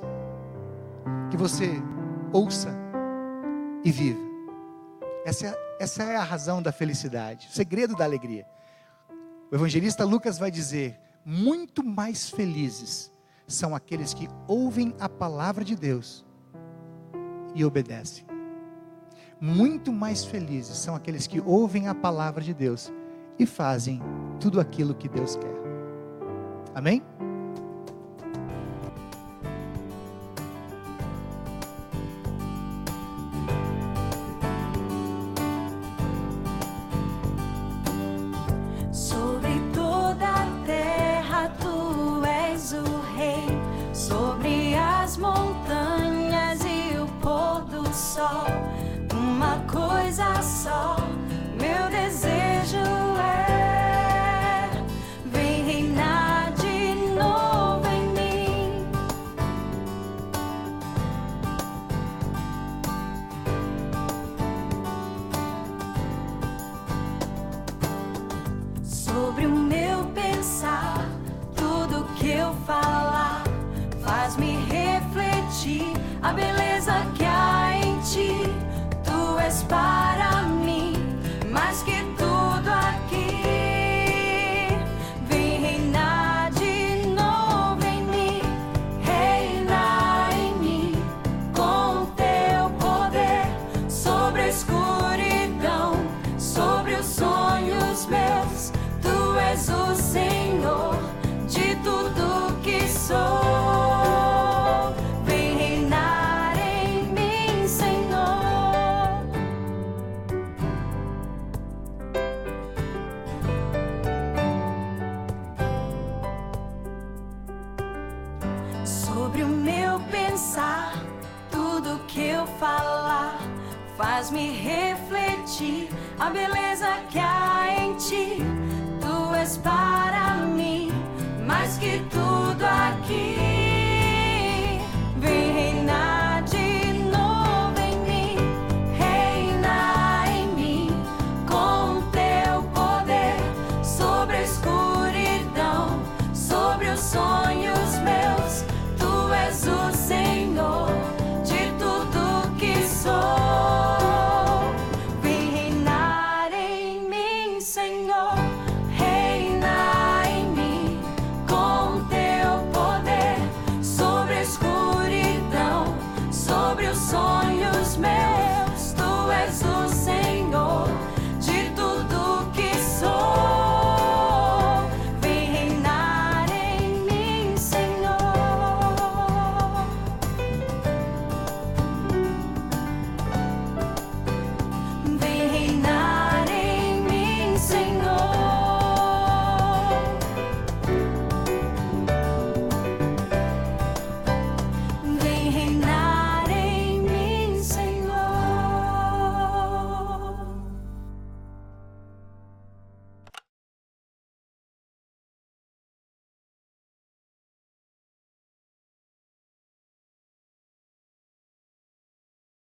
Que 1.32 1.36
você 1.36 1.72
ouça 2.32 2.70
e 3.84 3.92
viva. 3.92 4.24
Essa 5.26 5.48
é, 5.48 5.76
essa 5.80 6.04
é 6.04 6.16
a 6.16 6.24
razão 6.24 6.62
da 6.62 6.72
felicidade, 6.72 7.48
o 7.52 7.52
segredo 7.52 7.96
da 7.96 8.06
alegria. 8.06 8.46
O 9.52 9.56
evangelista 9.56 10.06
Lucas 10.06 10.38
vai 10.38 10.52
dizer: 10.52 11.00
muito 11.26 11.84
mais 11.84 12.30
felizes 12.30 13.12
são 13.48 13.76
aqueles 13.76 14.14
que 14.14 14.30
ouvem 14.48 14.94
a 15.00 15.10
palavra 15.10 15.64
de 15.64 15.76
Deus 15.76 16.24
e 17.56 17.66
obedecem. 17.66 18.24
Muito 19.42 19.92
mais 19.92 20.24
felizes 20.24 20.78
são 20.78 20.96
aqueles 20.96 21.26
que 21.26 21.42
ouvem 21.42 21.88
a 21.88 21.96
palavra 21.96 22.44
de 22.44 22.54
Deus 22.54 22.94
e 23.40 23.48
fazem 23.48 24.00
tudo 24.40 24.60
aquilo 24.60 24.94
que 24.94 25.10
Deus 25.10 25.36
quer. 25.36 25.56
Amém? 26.76 27.02